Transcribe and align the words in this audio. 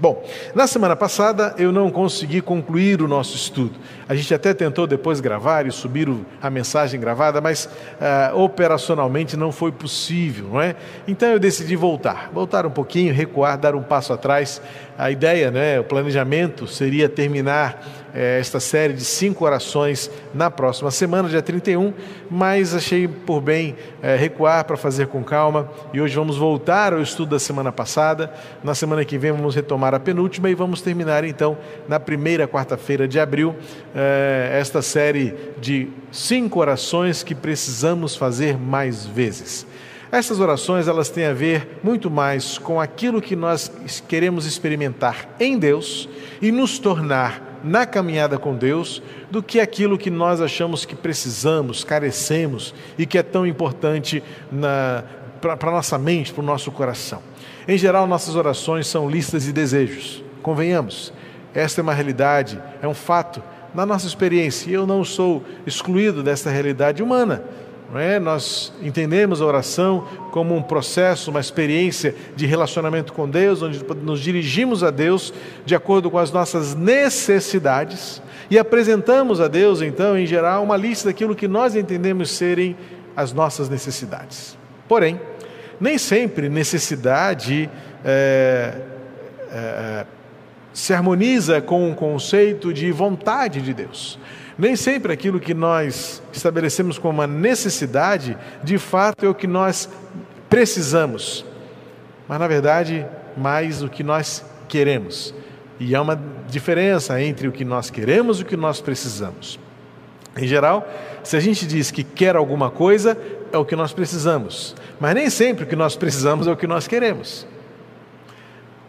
Bom, 0.00 0.24
na 0.54 0.66
semana 0.66 0.96
passada 0.96 1.54
eu 1.58 1.70
não 1.70 1.90
consegui 1.90 2.40
concluir 2.40 3.02
o 3.02 3.06
nosso 3.06 3.36
estudo. 3.36 3.78
A 4.08 4.14
gente 4.14 4.32
até 4.32 4.54
tentou 4.54 4.86
depois 4.86 5.20
gravar 5.20 5.66
e 5.66 5.70
subir 5.70 6.08
a 6.40 6.48
mensagem 6.48 6.98
gravada, 6.98 7.38
mas 7.38 7.66
uh, 7.66 8.34
operacionalmente 8.40 9.36
não 9.36 9.52
foi 9.52 9.70
possível, 9.70 10.48
não 10.52 10.60
é? 10.60 10.74
Então 11.06 11.28
eu 11.28 11.38
decidi 11.38 11.76
voltar, 11.76 12.30
voltar 12.32 12.64
um 12.64 12.70
pouquinho, 12.70 13.12
recuar, 13.12 13.58
dar 13.58 13.74
um 13.74 13.82
passo 13.82 14.14
atrás. 14.14 14.62
A 14.96 15.10
ideia, 15.10 15.50
né, 15.50 15.78
o 15.78 15.84
planejamento 15.84 16.66
seria 16.66 17.06
terminar 17.06 17.82
é, 18.14 18.38
esta 18.40 18.58
série 18.58 18.92
de 18.92 19.04
cinco 19.04 19.44
orações 19.44 20.10
na 20.34 20.50
próxima 20.50 20.90
semana, 20.90 21.28
dia 21.28 21.42
31, 21.42 21.92
mas 22.30 22.74
achei 22.74 23.06
por 23.06 23.40
bem 23.40 23.76
é, 24.02 24.16
recuar 24.16 24.64
para 24.64 24.76
fazer 24.76 25.06
com 25.06 25.22
calma 25.22 25.70
e 25.92 26.00
hoje 26.00 26.14
vamos 26.16 26.36
voltar 26.36 26.92
ao 26.92 27.00
estudo 27.00 27.30
da 27.30 27.38
semana 27.38 27.70
passada. 27.70 28.32
Na 28.62 28.74
semana 28.74 29.04
que 29.04 29.16
vem 29.16 29.32
vamos 29.32 29.54
retomar 29.54 29.89
a 29.96 30.00
penúltima 30.00 30.50
e 30.50 30.54
vamos 30.54 30.82
terminar 30.82 31.24
então 31.24 31.56
na 31.88 31.98
primeira 31.98 32.46
quarta-feira 32.46 33.06
de 33.06 33.18
abril 33.18 33.54
é, 33.94 34.56
esta 34.60 34.82
série 34.82 35.34
de 35.60 35.88
cinco 36.10 36.60
orações 36.60 37.22
que 37.22 37.34
precisamos 37.34 38.16
fazer 38.16 38.56
mais 38.56 39.06
vezes. 39.06 39.66
Essas 40.12 40.40
orações 40.40 40.88
elas 40.88 41.08
têm 41.08 41.26
a 41.26 41.32
ver 41.32 41.78
muito 41.84 42.10
mais 42.10 42.58
com 42.58 42.80
aquilo 42.80 43.22
que 43.22 43.36
nós 43.36 43.70
queremos 44.08 44.44
experimentar 44.44 45.28
em 45.38 45.56
Deus 45.56 46.08
e 46.42 46.50
nos 46.50 46.80
tornar 46.80 47.60
na 47.62 47.86
caminhada 47.86 48.38
com 48.38 48.56
Deus 48.56 49.02
do 49.30 49.42
que 49.42 49.60
aquilo 49.60 49.98
que 49.98 50.10
nós 50.10 50.40
achamos 50.40 50.84
que 50.84 50.96
precisamos, 50.96 51.84
carecemos 51.84 52.74
e 52.98 53.06
que 53.06 53.18
é 53.18 53.22
tão 53.22 53.46
importante 53.46 54.22
para 55.40 55.68
a 55.68 55.72
nossa 55.72 55.98
mente, 55.98 56.32
para 56.32 56.42
o 56.42 56.46
nosso 56.46 56.72
coração. 56.72 57.22
Em 57.70 57.78
geral, 57.78 58.04
nossas 58.04 58.34
orações 58.34 58.88
são 58.88 59.08
listas 59.08 59.44
de 59.44 59.52
desejos. 59.52 60.24
Convenhamos, 60.42 61.12
esta 61.54 61.80
é 61.80 61.82
uma 61.82 61.94
realidade, 61.94 62.60
é 62.82 62.88
um 62.88 62.94
fato 62.94 63.40
na 63.72 63.86
nossa 63.86 64.08
experiência, 64.08 64.68
e 64.68 64.72
eu 64.72 64.84
não 64.88 65.04
sou 65.04 65.44
excluído 65.64 66.20
dessa 66.20 66.50
realidade 66.50 67.00
humana. 67.00 67.44
É? 67.94 68.18
Nós 68.18 68.72
entendemos 68.82 69.40
a 69.40 69.46
oração 69.46 70.04
como 70.32 70.52
um 70.56 70.60
processo, 70.60 71.30
uma 71.30 71.38
experiência 71.38 72.12
de 72.34 72.44
relacionamento 72.44 73.12
com 73.12 73.30
Deus, 73.30 73.62
onde 73.62 73.80
nos 74.02 74.18
dirigimos 74.18 74.82
a 74.82 74.90
Deus 74.90 75.32
de 75.64 75.76
acordo 75.76 76.10
com 76.10 76.18
as 76.18 76.32
nossas 76.32 76.74
necessidades 76.74 78.20
e 78.50 78.58
apresentamos 78.58 79.40
a 79.40 79.46
Deus, 79.46 79.80
então, 79.80 80.18
em 80.18 80.26
geral, 80.26 80.64
uma 80.64 80.76
lista 80.76 81.08
daquilo 81.08 81.36
que 81.36 81.46
nós 81.46 81.76
entendemos 81.76 82.32
serem 82.32 82.76
as 83.14 83.32
nossas 83.32 83.68
necessidades. 83.68 84.58
Porém, 84.88 85.20
nem 85.80 85.96
sempre 85.96 86.48
necessidade 86.48 87.70
é, 88.04 88.74
é, 89.52 90.06
se 90.72 90.92
harmoniza 90.92 91.60
com 91.60 91.90
o 91.90 91.94
conceito 91.94 92.72
de 92.72 92.92
vontade 92.92 93.60
de 93.60 93.72
Deus. 93.72 94.18
Nem 94.58 94.76
sempre 94.76 95.12
aquilo 95.12 95.40
que 95.40 95.54
nós 95.54 96.22
estabelecemos 96.32 96.98
como 96.98 97.14
uma 97.14 97.26
necessidade, 97.26 98.36
de 98.62 98.76
fato 98.78 99.24
é 99.24 99.28
o 99.28 99.34
que 99.34 99.46
nós 99.46 99.88
precisamos, 100.50 101.44
mas 102.28 102.38
na 102.38 102.46
verdade, 102.46 103.06
mais 103.36 103.82
o 103.82 103.88
que 103.88 104.02
nós 104.02 104.44
queremos. 104.68 105.34
E 105.78 105.94
há 105.94 106.02
uma 106.02 106.20
diferença 106.48 107.20
entre 107.22 107.48
o 107.48 107.52
que 107.52 107.64
nós 107.64 107.88
queremos 107.88 108.38
e 108.38 108.42
o 108.42 108.46
que 108.46 108.56
nós 108.56 108.80
precisamos. 108.80 109.58
Em 110.36 110.46
geral, 110.46 110.86
se 111.24 111.36
a 111.36 111.40
gente 111.40 111.66
diz 111.66 111.90
que 111.90 112.04
quer 112.04 112.36
alguma 112.36 112.70
coisa, 112.70 113.16
é 113.52 113.58
o 113.58 113.64
que 113.64 113.74
nós 113.74 113.92
precisamos, 113.92 114.76
mas 115.00 115.14
nem 115.14 115.30
sempre 115.30 115.64
o 115.64 115.66
que 115.66 115.74
nós 115.74 115.96
precisamos 115.96 116.46
é 116.46 116.52
o 116.52 116.56
que 116.56 116.66
nós 116.66 116.86
queremos. 116.86 117.46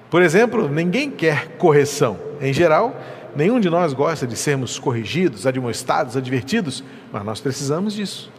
Por 0.10 0.22
exemplo, 0.22 0.68
ninguém 0.68 1.10
quer 1.10 1.56
correção. 1.58 2.20
Em 2.42 2.52
geral, 2.52 2.96
Nenhum 3.36 3.60
de 3.60 3.70
nós 3.70 3.94
gosta 3.94 4.28
de 4.28 4.36
sermos 4.36 4.78
corrigidos, 4.78 5.48
admoestados, 5.48 6.18
advertidos, 6.18 6.84
mas 7.12 7.24
nós 7.24 7.40
precisamos 7.40 7.94
disso. 7.94 8.32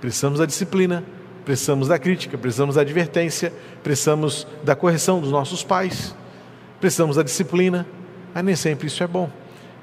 Precisamos 0.00 0.40
da 0.40 0.46
disciplina, 0.46 1.04
precisamos 1.44 1.86
da 1.86 1.98
crítica, 1.98 2.36
precisamos 2.36 2.74
da 2.74 2.80
advertência, 2.80 3.52
precisamos 3.82 4.46
da 4.64 4.74
correção 4.74 5.20
dos 5.20 5.30
nossos 5.30 5.62
pais, 5.62 6.14
precisamos 6.80 7.16
da 7.16 7.22
disciplina, 7.22 7.86
mas 8.34 8.44
nem 8.44 8.56
sempre 8.56 8.88
isso 8.88 9.02
é 9.04 9.06
bom. 9.06 9.30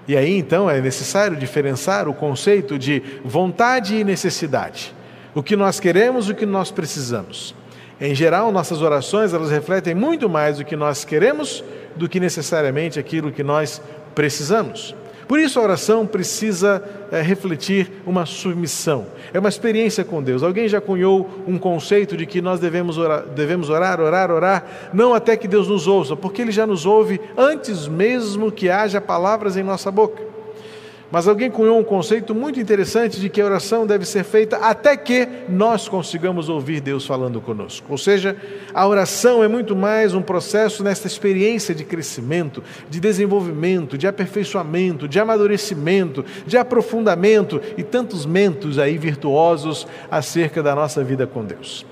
E 0.05 0.17
aí 0.17 0.37
então 0.37 0.69
é 0.69 0.81
necessário 0.81 1.37
diferenciar 1.37 2.09
o 2.09 2.13
conceito 2.13 2.77
de 2.77 3.01
vontade 3.23 3.95
e 3.95 4.03
necessidade. 4.03 4.93
O 5.33 5.43
que 5.43 5.55
nós 5.55 5.79
queremos, 5.79 6.29
o 6.29 6.35
que 6.35 6.45
nós 6.45 6.71
precisamos. 6.71 7.55
Em 7.99 8.13
geral, 8.13 8.51
nossas 8.51 8.81
orações 8.81 9.33
elas 9.33 9.49
refletem 9.49 9.95
muito 9.95 10.29
mais 10.29 10.59
o 10.59 10.65
que 10.65 10.75
nós 10.75 11.03
queremos 11.03 11.63
do 11.95 12.07
que 12.07 12.19
necessariamente 12.19 12.99
aquilo 12.99 13.31
que 13.31 13.43
nós 13.43 13.81
precisamos. 14.13 14.95
Por 15.27 15.39
isso 15.39 15.59
a 15.59 15.63
oração 15.63 16.07
precisa 16.07 16.81
é, 17.11 17.21
refletir 17.21 17.91
uma 18.05 18.25
submissão. 18.25 19.07
É 19.33 19.39
uma 19.39 19.49
experiência 19.49 20.05
com 20.05 20.23
Deus. 20.23 20.41
Alguém 20.41 20.69
já 20.69 20.79
cunhou 20.79 21.29
um 21.45 21.57
conceito 21.57 22.15
de 22.15 22.25
que 22.25 22.41
nós 22.41 22.59
devemos 22.61 22.97
orar, 22.97 23.25
devemos 23.25 23.69
orar, 23.69 23.99
orar, 23.99 24.31
orar, 24.31 24.89
não 24.93 25.13
até 25.13 25.35
que 25.35 25.47
Deus 25.47 25.67
nos 25.67 25.85
ouça, 25.85 26.15
porque 26.15 26.41
Ele 26.41 26.51
já 26.51 26.65
nos 26.65 26.85
ouve 26.85 27.19
antes 27.35 27.87
mesmo 27.87 28.51
que 28.51 28.69
haja 28.69 29.01
palavras 29.01 29.57
em 29.57 29.63
nossa 29.63 29.91
boca. 29.91 30.36
Mas 31.11 31.27
alguém 31.27 31.49
cunhou 31.49 31.79
um 31.79 31.83
conceito 31.83 32.35
muito 32.35 32.59
interessante 32.59 33.19
de 33.19 33.29
que 33.29 33.39
a 33.39 33.45
oração 33.45 33.87
deve 33.87 34.05
ser 34.05 34.23
feita 34.23 34.57
até 34.57 34.97
que 34.97 35.27
nós 35.47 35.87
consigamos 35.87 36.49
ouvir 36.49 36.81
Deus 36.81 37.05
falando 37.05 37.39
conosco. 37.39 37.87
Ou 37.89 37.97
seja, 37.97 38.35
a 38.73 38.85
oração 38.85 39.43
é 39.43 39.47
muito 39.47 39.75
mais 39.75 40.13
um 40.13 40.21
processo 40.21 40.83
nesta 40.83 41.07
experiência 41.07 41.73
de 41.73 41.85
crescimento, 41.85 42.61
de 42.89 42.99
desenvolvimento, 42.99 43.97
de 43.97 44.05
aperfeiçoamento, 44.05 45.07
de 45.07 45.19
amadurecimento, 45.19 46.25
de 46.45 46.57
aprofundamento 46.57 47.61
e 47.77 47.83
tantos 47.83 48.25
mentos 48.25 48.77
aí 48.77 48.97
virtuosos 48.97 49.87
acerca 50.11 50.61
da 50.61 50.75
nossa 50.75 51.03
vida 51.03 51.25
com 51.25 51.43
Deus. 51.43 51.85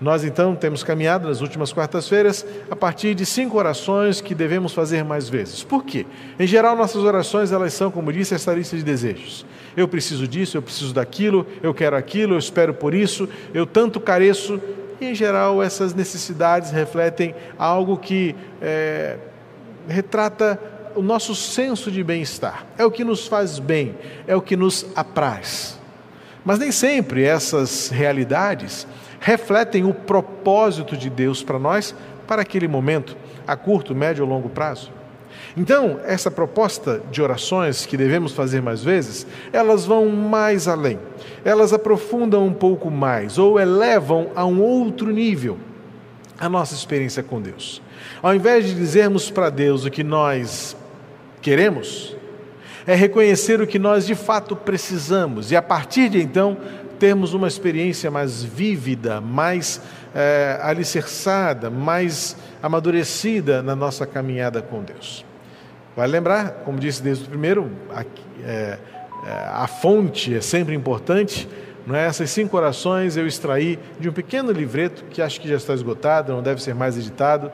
Nós 0.00 0.24
então 0.24 0.54
temos 0.54 0.84
caminhado 0.84 1.26
nas 1.26 1.40
últimas 1.40 1.72
quartas-feiras 1.72 2.44
a 2.70 2.76
partir 2.76 3.14
de 3.14 3.24
cinco 3.24 3.56
orações 3.56 4.20
que 4.20 4.34
devemos 4.34 4.74
fazer 4.74 5.02
mais 5.02 5.28
vezes. 5.28 5.64
Por 5.64 5.84
quê? 5.84 6.04
Em 6.38 6.46
geral, 6.46 6.76
nossas 6.76 7.02
orações 7.02 7.50
elas 7.50 7.72
são, 7.72 7.90
como 7.90 8.12
disse, 8.12 8.34
essa 8.34 8.52
lista 8.52 8.76
de 8.76 8.82
desejos. 8.82 9.46
Eu 9.74 9.88
preciso 9.88 10.28
disso, 10.28 10.56
eu 10.56 10.62
preciso 10.62 10.92
daquilo, 10.92 11.46
eu 11.62 11.72
quero 11.72 11.96
aquilo, 11.96 12.34
eu 12.34 12.38
espero 12.38 12.74
por 12.74 12.94
isso, 12.94 13.28
eu 13.54 13.66
tanto 13.66 13.98
careço. 13.98 14.60
E 15.00 15.06
em 15.06 15.14
geral, 15.14 15.62
essas 15.62 15.94
necessidades 15.94 16.70
refletem 16.70 17.34
algo 17.58 17.96
que 17.96 18.34
é, 18.60 19.16
retrata 19.88 20.60
o 20.94 21.02
nosso 21.02 21.34
senso 21.34 21.90
de 21.90 22.02
bem-estar. 22.02 22.66
É 22.76 22.84
o 22.84 22.90
que 22.90 23.04
nos 23.04 23.26
faz 23.26 23.58
bem, 23.58 23.94
é 24.26 24.36
o 24.36 24.42
que 24.42 24.56
nos 24.56 24.86
apraz. 24.94 25.78
Mas 26.44 26.58
nem 26.58 26.70
sempre 26.70 27.24
essas 27.24 27.88
realidades 27.88 28.86
refletem 29.26 29.84
o 29.84 29.92
propósito 29.92 30.96
de 30.96 31.10
Deus 31.10 31.42
para 31.42 31.58
nós 31.58 31.92
para 32.28 32.42
aquele 32.42 32.68
momento, 32.68 33.16
a 33.44 33.56
curto, 33.56 33.92
médio 33.92 34.22
ou 34.22 34.30
longo 34.30 34.48
prazo. 34.48 34.92
Então, 35.56 35.98
essa 36.04 36.30
proposta 36.30 37.02
de 37.10 37.20
orações 37.20 37.84
que 37.84 37.96
devemos 37.96 38.30
fazer 38.30 38.62
mais 38.62 38.84
vezes, 38.84 39.26
elas 39.52 39.84
vão 39.84 40.08
mais 40.10 40.68
além. 40.68 41.00
Elas 41.44 41.72
aprofundam 41.72 42.46
um 42.46 42.52
pouco 42.52 42.88
mais 42.88 43.36
ou 43.36 43.58
elevam 43.58 44.28
a 44.36 44.46
um 44.46 44.62
outro 44.62 45.10
nível 45.10 45.58
a 46.38 46.48
nossa 46.48 46.74
experiência 46.74 47.20
com 47.20 47.42
Deus. 47.42 47.82
Ao 48.22 48.32
invés 48.32 48.66
de 48.66 48.76
dizermos 48.76 49.28
para 49.28 49.50
Deus 49.50 49.84
o 49.84 49.90
que 49.90 50.04
nós 50.04 50.76
queremos, 51.42 52.16
é 52.86 52.94
reconhecer 52.94 53.60
o 53.60 53.66
que 53.66 53.78
nós 53.78 54.06
de 54.06 54.14
fato 54.14 54.54
precisamos 54.54 55.50
e 55.50 55.56
a 55.56 55.62
partir 55.62 56.10
de 56.10 56.22
então 56.22 56.56
termos 56.98 57.34
uma 57.34 57.48
experiência 57.48 58.10
mais 58.10 58.42
vívida, 58.42 59.20
mais 59.20 59.80
é, 60.14 60.58
alicerçada, 60.62 61.70
mais 61.70 62.36
amadurecida 62.62 63.62
na 63.62 63.76
nossa 63.76 64.06
caminhada 64.06 64.62
com 64.62 64.82
Deus. 64.82 65.24
Vai 65.96 66.06
lembrar, 66.06 66.62
como 66.64 66.78
disse 66.78 67.02
desde 67.02 67.24
o 67.24 67.28
primeiro, 67.28 67.70
a, 67.94 68.04
é, 68.44 68.78
a 69.26 69.66
fonte 69.66 70.34
é 70.34 70.40
sempre 70.40 70.74
importante. 70.74 71.48
Não 71.86 71.94
é? 71.94 72.06
Essas 72.06 72.30
cinco 72.30 72.56
orações 72.56 73.16
eu 73.16 73.28
extraí 73.28 73.78
de 74.00 74.08
um 74.08 74.12
pequeno 74.12 74.50
livreto 74.50 75.04
que 75.04 75.22
acho 75.22 75.40
que 75.40 75.48
já 75.48 75.54
está 75.54 75.72
esgotado, 75.72 76.32
não 76.32 76.42
deve 76.42 76.60
ser 76.60 76.74
mais 76.74 76.98
editado, 76.98 77.52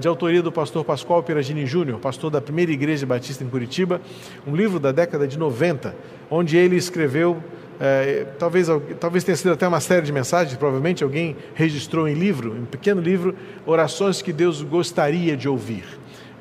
de 0.00 0.08
autoria 0.08 0.42
do 0.42 0.50
pastor 0.50 0.84
Pascoal 0.84 1.22
Peragini 1.22 1.64
Júnior, 1.64 1.98
pastor 2.00 2.30
da 2.30 2.40
primeira 2.40 2.72
igreja 2.72 3.06
batista 3.06 3.44
em 3.44 3.48
Curitiba, 3.48 4.00
um 4.46 4.54
livro 4.54 4.80
da 4.80 4.92
década 4.92 5.26
de 5.26 5.38
90, 5.38 5.94
onde 6.28 6.56
ele 6.56 6.76
escreveu 6.76 7.42
é, 7.80 8.26
talvez, 8.38 8.68
talvez 9.00 9.24
tenha 9.24 9.34
sido 9.36 9.52
até 9.52 9.66
uma 9.66 9.80
série 9.80 10.04
de 10.04 10.12
mensagens, 10.12 10.54
provavelmente 10.56 11.02
alguém 11.02 11.34
registrou 11.54 12.06
em 12.06 12.12
livro, 12.12 12.54
em 12.54 12.66
pequeno 12.66 13.00
livro, 13.00 13.34
orações 13.64 14.20
que 14.20 14.34
Deus 14.34 14.62
gostaria 14.62 15.34
de 15.34 15.48
ouvir. 15.48 15.84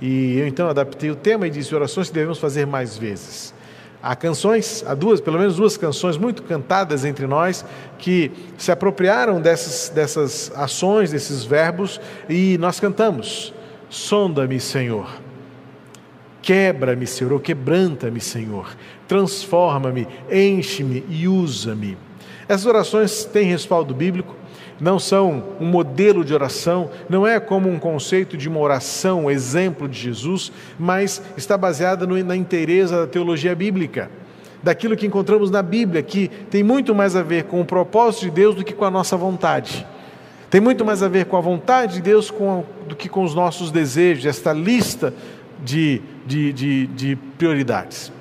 E 0.01 0.37
eu 0.37 0.47
então 0.47 0.67
adaptei 0.67 1.09
o 1.09 1.15
tema 1.15 1.47
e 1.47 1.49
disse 1.49 1.73
orações 1.73 2.09
que 2.09 2.13
devemos 2.13 2.39
fazer 2.39 2.67
mais 2.67 2.97
vezes. 2.97 3.53
Há 4.01 4.15
canções, 4.15 4.83
há 4.85 4.93
duas, 4.93 5.19
pelo 5.21 5.37
menos 5.37 5.55
duas 5.55 5.77
canções 5.77 6.17
muito 6.17 6.43
cantadas 6.43 7.03
entre 7.03 7.25
nós 7.25 7.65
que 7.97 8.31
se 8.57 8.71
apropriaram 8.71 9.41
dessas, 9.41 9.89
dessas 9.89 10.51
ações, 10.55 11.11
desses 11.11 11.43
verbos 11.43 11.99
e 12.29 12.57
nós 12.59 12.79
cantamos. 12.79 13.53
Sonda-me, 13.89 14.59
Senhor, 14.59 15.09
Quebra-me, 16.41 17.05
Senhor, 17.05 17.33
ou 17.33 17.39
quebranta-me, 17.39 18.21
Senhor. 18.21 18.75
Transforma-me, 19.07 20.07
enche-me 20.31 21.03
e 21.09 21.27
usa-me. 21.27 21.97
Essas 22.47 22.65
orações 22.65 23.25
têm 23.25 23.47
respaldo 23.47 23.93
bíblico, 23.93 24.35
não 24.79 24.97
são 24.97 25.43
um 25.59 25.65
modelo 25.65 26.23
de 26.23 26.33
oração, 26.33 26.89
não 27.09 27.27
é 27.27 27.39
como 27.39 27.69
um 27.69 27.77
conceito 27.77 28.37
de 28.37 28.47
uma 28.47 28.59
oração, 28.59 29.29
exemplo 29.29 29.87
de 29.87 29.99
Jesus, 29.99 30.51
mas 30.79 31.21
está 31.35 31.57
baseada 31.57 32.07
na 32.07 32.35
inteireza 32.35 33.01
da 33.01 33.07
teologia 33.07 33.53
bíblica, 33.53 34.09
daquilo 34.63 34.95
que 34.95 35.05
encontramos 35.05 35.51
na 35.51 35.61
Bíblia, 35.61 36.01
que 36.01 36.29
tem 36.49 36.63
muito 36.63 36.95
mais 36.95 37.15
a 37.15 37.21
ver 37.21 37.43
com 37.43 37.61
o 37.61 37.65
propósito 37.65 38.25
de 38.25 38.31
Deus 38.31 38.55
do 38.55 38.63
que 38.63 38.73
com 38.73 38.85
a 38.85 38.91
nossa 38.91 39.17
vontade. 39.17 39.85
Tem 40.49 40.59
muito 40.59 40.83
mais 40.83 41.03
a 41.03 41.07
ver 41.07 41.25
com 41.25 41.37
a 41.37 41.41
vontade 41.41 41.95
de 41.95 42.01
Deus 42.01 42.33
do 42.87 42.95
que 42.95 43.07
com 43.07 43.23
os 43.23 43.35
nossos 43.35 43.69
desejos, 43.69 44.25
esta 44.25 44.51
lista 44.51 45.13
de, 45.63 46.01
de, 46.25 46.53
de, 46.53 46.87
de 46.87 47.15
prioridades. 47.37 48.11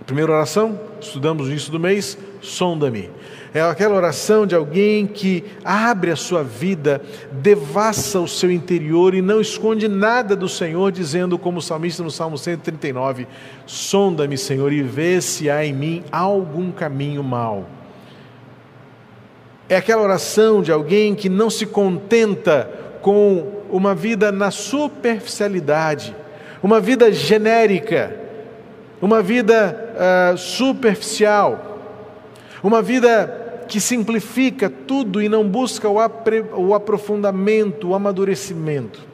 A 0.00 0.04
primeira 0.04 0.32
oração, 0.32 0.78
estudamos 1.00 1.48
isso 1.48 1.70
do 1.70 1.78
mês, 1.78 2.18
sonda-me. 2.40 3.08
É 3.54 3.60
aquela 3.60 3.94
oração 3.94 4.46
de 4.46 4.54
alguém 4.54 5.06
que 5.06 5.44
abre 5.62 6.10
a 6.10 6.16
sua 6.16 6.42
vida, 6.42 7.02
devassa 7.30 8.18
o 8.18 8.26
seu 8.26 8.50
interior 8.50 9.14
e 9.14 9.20
não 9.20 9.40
esconde 9.40 9.88
nada 9.88 10.34
do 10.34 10.48
Senhor, 10.48 10.90
dizendo, 10.90 11.38
como 11.38 11.58
o 11.58 11.62
salmista 11.62 12.02
no 12.02 12.10
Salmo 12.10 12.38
139, 12.38 13.28
sonda-me, 13.66 14.38
Senhor, 14.38 14.72
e 14.72 14.82
vê 14.82 15.20
se 15.20 15.50
há 15.50 15.64
em 15.64 15.72
mim 15.72 16.02
algum 16.10 16.72
caminho 16.72 17.22
mau. 17.22 17.68
É 19.68 19.76
aquela 19.76 20.02
oração 20.02 20.62
de 20.62 20.72
alguém 20.72 21.14
que 21.14 21.28
não 21.28 21.48
se 21.48 21.66
contenta 21.66 22.70
com 23.02 23.62
uma 23.70 23.94
vida 23.94 24.32
na 24.32 24.50
superficialidade, 24.50 26.14
uma 26.62 26.80
vida 26.80 27.10
genérica, 27.10 28.14
uma 29.00 29.20
vida 29.20 29.94
uh, 30.34 30.38
superficial, 30.38 31.78
uma 32.62 32.80
vida 32.80 33.64
que 33.68 33.80
simplifica 33.80 34.70
tudo 34.70 35.20
e 35.20 35.28
não 35.28 35.48
busca 35.48 35.88
o, 35.88 35.96
o 36.56 36.74
aprofundamento, 36.74 37.88
o 37.88 37.94
amadurecimento. 37.94 39.11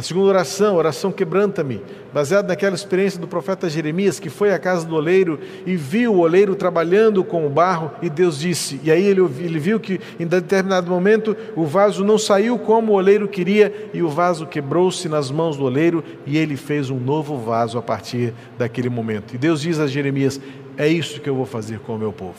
A 0.00 0.02
segunda 0.02 0.28
oração, 0.28 0.76
oração 0.76 1.12
quebranta-me, 1.12 1.82
baseada 2.10 2.48
naquela 2.48 2.74
experiência 2.74 3.20
do 3.20 3.28
profeta 3.28 3.68
Jeremias, 3.68 4.18
que 4.18 4.30
foi 4.30 4.50
à 4.50 4.58
casa 4.58 4.86
do 4.86 4.94
oleiro 4.94 5.38
e 5.66 5.76
viu 5.76 6.14
o 6.14 6.20
oleiro 6.20 6.54
trabalhando 6.54 7.22
com 7.22 7.46
o 7.46 7.50
barro, 7.50 7.90
e 8.00 8.08
Deus 8.08 8.38
disse, 8.38 8.80
e 8.82 8.90
aí 8.90 9.04
ele, 9.04 9.20
ele 9.20 9.58
viu 9.58 9.78
que 9.78 10.00
em 10.18 10.26
determinado 10.26 10.90
momento 10.90 11.36
o 11.54 11.66
vaso 11.66 12.02
não 12.02 12.16
saiu 12.16 12.58
como 12.58 12.92
o 12.92 12.94
oleiro 12.94 13.28
queria, 13.28 13.90
e 13.92 14.02
o 14.02 14.08
vaso 14.08 14.46
quebrou-se 14.46 15.06
nas 15.06 15.30
mãos 15.30 15.58
do 15.58 15.64
oleiro, 15.64 16.02
e 16.24 16.38
ele 16.38 16.56
fez 16.56 16.88
um 16.88 16.98
novo 16.98 17.36
vaso 17.36 17.76
a 17.76 17.82
partir 17.82 18.32
daquele 18.56 18.88
momento. 18.88 19.34
E 19.34 19.38
Deus 19.38 19.60
diz 19.60 19.78
a 19.78 19.86
Jeremias: 19.86 20.40
É 20.78 20.88
isso 20.88 21.20
que 21.20 21.28
eu 21.28 21.34
vou 21.34 21.44
fazer 21.44 21.78
com 21.80 21.96
o 21.96 21.98
meu 21.98 22.10
povo. 22.10 22.38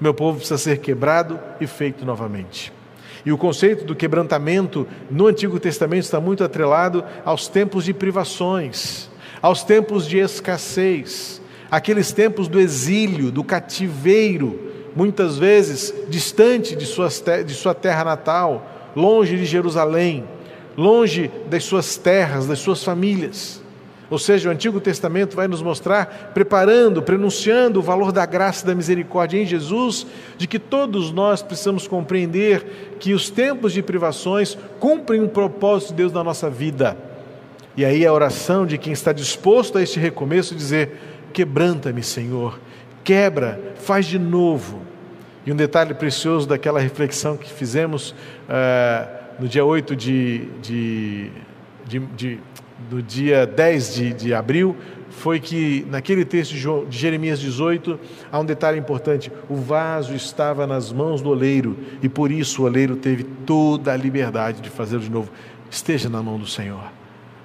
Meu 0.00 0.14
povo 0.14 0.36
precisa 0.38 0.56
ser 0.56 0.78
quebrado 0.78 1.36
e 1.60 1.66
feito 1.66 2.04
novamente. 2.04 2.72
E 3.24 3.32
o 3.32 3.38
conceito 3.38 3.84
do 3.84 3.94
quebrantamento 3.94 4.86
no 5.10 5.26
Antigo 5.26 5.60
Testamento 5.60 6.04
está 6.04 6.20
muito 6.20 6.42
atrelado 6.42 7.04
aos 7.24 7.48
tempos 7.48 7.84
de 7.84 7.92
privações, 7.92 9.10
aos 9.42 9.62
tempos 9.62 10.06
de 10.06 10.18
escassez, 10.18 11.40
aqueles 11.70 12.12
tempos 12.12 12.48
do 12.48 12.58
exílio, 12.58 13.30
do 13.30 13.44
cativeiro, 13.44 14.58
muitas 14.96 15.38
vezes 15.38 15.94
distante 16.08 16.74
de, 16.74 16.86
suas, 16.86 17.22
de 17.46 17.54
sua 17.54 17.74
terra 17.74 18.04
natal, 18.04 18.90
longe 18.96 19.36
de 19.36 19.44
Jerusalém, 19.44 20.24
longe 20.76 21.30
das 21.48 21.64
suas 21.64 21.96
terras, 21.96 22.46
das 22.46 22.58
suas 22.58 22.82
famílias. 22.82 23.59
Ou 24.10 24.18
seja, 24.18 24.48
o 24.48 24.52
Antigo 24.52 24.80
Testamento 24.80 25.36
vai 25.36 25.46
nos 25.46 25.62
mostrar, 25.62 26.32
preparando, 26.34 27.00
prenunciando 27.00 27.78
o 27.78 27.82
valor 27.82 28.10
da 28.10 28.26
graça 28.26 28.64
e 28.64 28.66
da 28.66 28.74
misericórdia 28.74 29.40
em 29.40 29.46
Jesus, 29.46 30.04
de 30.36 30.48
que 30.48 30.58
todos 30.58 31.12
nós 31.12 31.40
precisamos 31.42 31.86
compreender 31.86 32.96
que 32.98 33.14
os 33.14 33.30
tempos 33.30 33.72
de 33.72 33.82
privações 33.82 34.58
cumprem 34.80 35.20
um 35.20 35.28
propósito 35.28 35.90
de 35.90 35.94
Deus 35.94 36.12
na 36.12 36.24
nossa 36.24 36.50
vida. 36.50 36.96
E 37.76 37.84
aí 37.84 38.04
a 38.04 38.12
oração 38.12 38.66
de 38.66 38.76
quem 38.76 38.92
está 38.92 39.12
disposto 39.12 39.78
a 39.78 39.82
este 39.82 40.00
recomeço 40.00 40.56
dizer: 40.56 40.98
quebranta-me, 41.32 42.02
Senhor, 42.02 42.58
quebra, 43.04 43.74
faz 43.76 44.06
de 44.06 44.18
novo. 44.18 44.82
E 45.46 45.52
um 45.52 45.56
detalhe 45.56 45.94
precioso 45.94 46.48
daquela 46.48 46.80
reflexão 46.80 47.36
que 47.36 47.50
fizemos 47.50 48.10
uh, 48.10 49.20
no 49.38 49.48
dia 49.48 49.64
8 49.64 49.94
de, 49.94 50.48
de, 50.60 51.30
de, 51.86 51.98
de 51.98 52.38
do 52.90 53.00
dia 53.00 53.46
10 53.46 53.94
de, 53.94 54.12
de 54.12 54.34
abril 54.34 54.76
foi 55.10 55.38
que, 55.38 55.86
naquele 55.88 56.24
texto 56.24 56.52
de 56.88 56.98
Jeremias 56.98 57.38
18, 57.38 57.98
há 58.32 58.38
um 58.40 58.44
detalhe 58.44 58.78
importante: 58.78 59.30
o 59.48 59.54
vaso 59.54 60.12
estava 60.12 60.66
nas 60.66 60.92
mãos 60.92 61.22
do 61.22 61.30
oleiro 61.30 61.76
e 62.02 62.08
por 62.08 62.32
isso 62.32 62.62
o 62.62 62.64
oleiro 62.64 62.96
teve 62.96 63.22
toda 63.22 63.92
a 63.92 63.96
liberdade 63.96 64.60
de 64.60 64.68
fazê-lo 64.68 65.02
de 65.02 65.10
novo. 65.10 65.30
Esteja 65.70 66.08
na 66.08 66.20
mão 66.20 66.36
do 66.36 66.48
Senhor, 66.48 66.82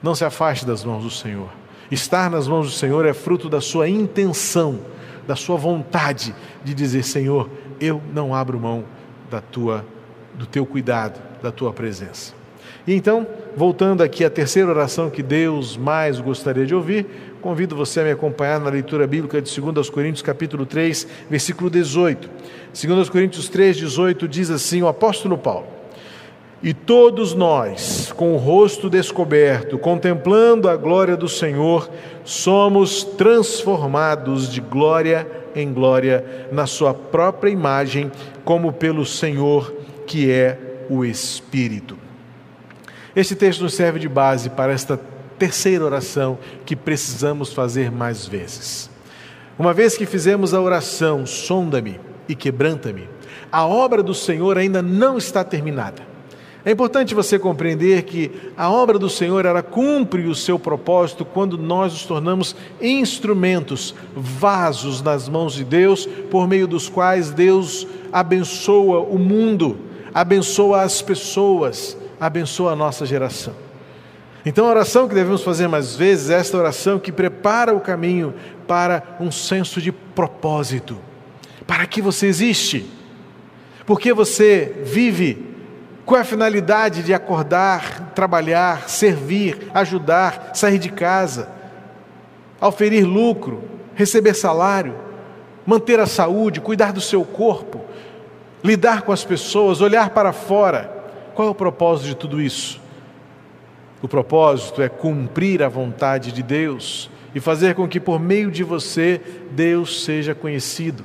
não 0.01 0.15
se 0.15 0.25
afaste 0.25 0.65
das 0.65 0.83
mãos 0.83 1.03
do 1.03 1.11
Senhor. 1.11 1.49
Estar 1.91 2.31
nas 2.31 2.47
mãos 2.47 2.65
do 2.65 2.73
Senhor 2.73 3.05
é 3.05 3.13
fruto 3.13 3.47
da 3.47 3.61
sua 3.61 3.87
intenção, 3.87 4.79
da 5.27 5.35
sua 5.35 5.57
vontade 5.57 6.33
de 6.63 6.73
dizer: 6.73 7.03
Senhor, 7.03 7.47
eu 7.79 8.01
não 8.11 8.33
abro 8.33 8.59
mão 8.59 8.83
da 9.29 9.41
tua, 9.41 9.85
do 10.33 10.47
teu 10.47 10.65
cuidado, 10.65 11.21
da 11.43 11.51
tua 11.51 11.71
presença. 11.71 12.34
E 12.87 12.93
então, 12.93 13.25
voltando 13.55 14.03
aqui 14.03 14.23
à 14.23 14.29
terceira 14.29 14.69
oração 14.69 15.09
que 15.09 15.23
Deus 15.23 15.75
mais 15.75 16.19
gostaria 16.19 16.65
de 16.65 16.75
ouvir, 16.75 17.05
convido 17.41 17.75
você 17.75 17.99
a 17.99 18.03
me 18.03 18.11
acompanhar 18.11 18.59
na 18.59 18.69
leitura 18.69 19.07
bíblica 19.07 19.41
de 19.41 19.61
2 19.61 19.89
Coríntios 19.89 20.21
capítulo 20.21 20.65
3, 20.65 21.07
versículo 21.29 21.69
18. 21.69 22.29
2 22.73 23.09
Coríntios 23.09 23.49
3, 23.49 23.77
18 23.77 24.27
diz 24.27 24.49
assim 24.49 24.81
o 24.81 24.87
apóstolo 24.87 25.37
Paulo: 25.37 25.67
E 26.61 26.73
todos 26.73 27.33
nós, 27.33 28.11
com 28.15 28.33
o 28.33 28.37
rosto 28.37 28.89
descoberto, 28.89 29.77
contemplando 29.77 30.69
a 30.69 30.75
glória 30.75 31.15
do 31.17 31.29
Senhor, 31.29 31.89
somos 32.23 33.03
transformados 33.03 34.51
de 34.51 34.61
glória 34.61 35.27
em 35.55 35.71
glória 35.71 36.47
na 36.51 36.67
sua 36.67 36.93
própria 36.93 37.49
imagem, 37.49 38.11
como 38.43 38.73
pelo 38.73 39.05
Senhor 39.05 39.73
que 40.05 40.29
é 40.29 40.85
o 40.89 41.03
Espírito. 41.03 42.04
Este 43.15 43.33
texto 43.33 43.61
nos 43.61 43.73
serve 43.73 43.99
de 43.99 44.09
base 44.09 44.49
para 44.49 44.73
esta 44.73 44.99
terceira 45.39 45.85
oração 45.85 46.37
que 46.65 46.75
precisamos 46.75 47.53
fazer 47.53 47.89
mais 47.89 48.27
vezes. 48.27 48.89
Uma 49.57 49.73
vez 49.73 49.97
que 49.97 50.05
fizemos 50.05 50.53
a 50.53 50.59
oração, 50.59 51.25
sonda-me 51.25 51.99
e 52.27 52.35
quebranta-me, 52.35 53.07
a 53.49 53.65
obra 53.65 54.03
do 54.03 54.13
Senhor 54.13 54.57
ainda 54.57 54.81
não 54.81 55.17
está 55.17 55.45
terminada. 55.45 56.03
É 56.65 56.71
importante 56.71 57.15
você 57.15 57.39
compreender 57.39 58.01
que 58.03 58.31
a 58.57 58.69
obra 58.69 58.99
do 58.99 59.09
Senhor 59.09 59.45
ela 59.45 59.61
cumpre 59.61 60.27
o 60.27 60.35
seu 60.35 60.57
propósito 60.57 61.23
quando 61.23 61.57
nós 61.57 61.93
nos 61.93 62.05
tornamos 62.05 62.55
instrumentos, 62.81 63.95
vasos 64.13 65.01
nas 65.01 65.29
mãos 65.29 65.53
de 65.53 65.63
Deus, 65.63 66.05
por 66.29 66.47
meio 66.47 66.67
dos 66.67 66.89
quais 66.89 67.29
Deus 67.29 67.87
abençoa 68.11 68.99
o 68.99 69.17
mundo, 69.17 69.77
abençoa 70.13 70.81
as 70.81 71.03
pessoas, 71.03 71.95
abençoa 72.19 72.73
a 72.73 72.75
nossa 72.75 73.05
geração. 73.05 73.53
Então, 74.45 74.67
a 74.67 74.69
oração 74.69 75.07
que 75.07 75.15
devemos 75.15 75.41
fazer 75.41 75.67
mais 75.67 75.95
vezes 75.95 76.29
é 76.29 76.35
esta 76.35 76.55
oração 76.55 76.99
que 76.99 77.11
prepara 77.11 77.73
o 77.73 77.79
caminho 77.79 78.33
para 78.67 79.17
um 79.19 79.31
senso 79.31 79.81
de 79.81 79.91
propósito. 79.91 80.99
Para 81.65 81.87
que 81.87 81.99
você 81.99 82.27
existe? 82.27 82.87
Por 83.87 83.99
que 83.99 84.13
você 84.13 84.83
vive? 84.83 85.55
Qual 86.05 86.19
é 86.19 86.21
a 86.21 86.25
finalidade 86.25 87.01
de 87.01 87.11
acordar, 87.11 88.11
trabalhar, 88.13 88.87
servir, 88.87 89.71
ajudar, 89.73 90.51
sair 90.53 90.77
de 90.77 90.89
casa, 90.89 91.49
oferir 92.61 93.03
lucro, 93.03 93.63
receber 93.95 94.35
salário, 94.35 94.93
manter 95.65 95.99
a 95.99 96.05
saúde, 96.05 96.61
cuidar 96.61 96.93
do 96.93 97.01
seu 97.01 97.25
corpo, 97.25 97.83
lidar 98.63 99.01
com 99.01 99.11
as 99.11 99.23
pessoas, 99.23 99.81
olhar 99.81 100.11
para 100.11 100.31
fora? 100.31 100.94
Qual 101.35 101.49
é 101.49 101.51
o 101.51 101.55
propósito 101.55 102.07
de 102.07 102.15
tudo 102.15 102.41
isso? 102.41 102.81
O 104.01 104.07
propósito 104.07 104.81
é 104.81 104.87
cumprir 104.87 105.61
a 105.61 105.67
vontade 105.67 106.31
de 106.31 106.41
Deus 106.41 107.09
e 107.33 107.41
fazer 107.41 107.75
com 107.75 107.87
que 107.87 107.99
por 107.99 108.19
meio 108.19 108.49
de 108.49 108.63
você 108.63 109.19
Deus 109.51 110.05
seja 110.05 110.33
conhecido. 110.33 111.03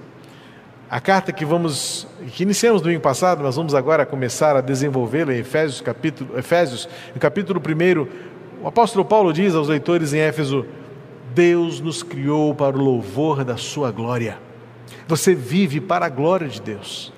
A 0.88 1.00
carta 1.00 1.32
que 1.32 1.44
vamos 1.44 2.06
que 2.32 2.44
iniciamos 2.44 2.80
no 2.80 2.84
domingo 2.84 3.02
passado, 3.02 3.42
mas 3.42 3.56
vamos 3.56 3.74
agora 3.74 4.06
começar 4.06 4.54
a 4.54 4.60
desenvolvê-la 4.60 5.34
em 5.34 5.38
Efésios 5.38 5.80
capítulo 5.80 6.38
Efésios, 6.38 6.88
no 7.12 7.20
capítulo 7.20 7.60
1, 7.60 8.06
o 8.62 8.68
apóstolo 8.68 9.04
Paulo 9.04 9.32
diz 9.32 9.54
aos 9.54 9.68
leitores 9.68 10.12
em 10.12 10.20
Éfeso: 10.20 10.64
Deus 11.34 11.80
nos 11.80 12.04
criou 12.04 12.54
para 12.54 12.76
o 12.76 12.80
louvor 12.80 13.44
da 13.44 13.56
sua 13.56 13.90
glória. 13.90 14.38
Você 15.08 15.34
vive 15.34 15.80
para 15.80 16.06
a 16.06 16.08
glória 16.08 16.46
de 16.46 16.60
Deus. 16.60 17.12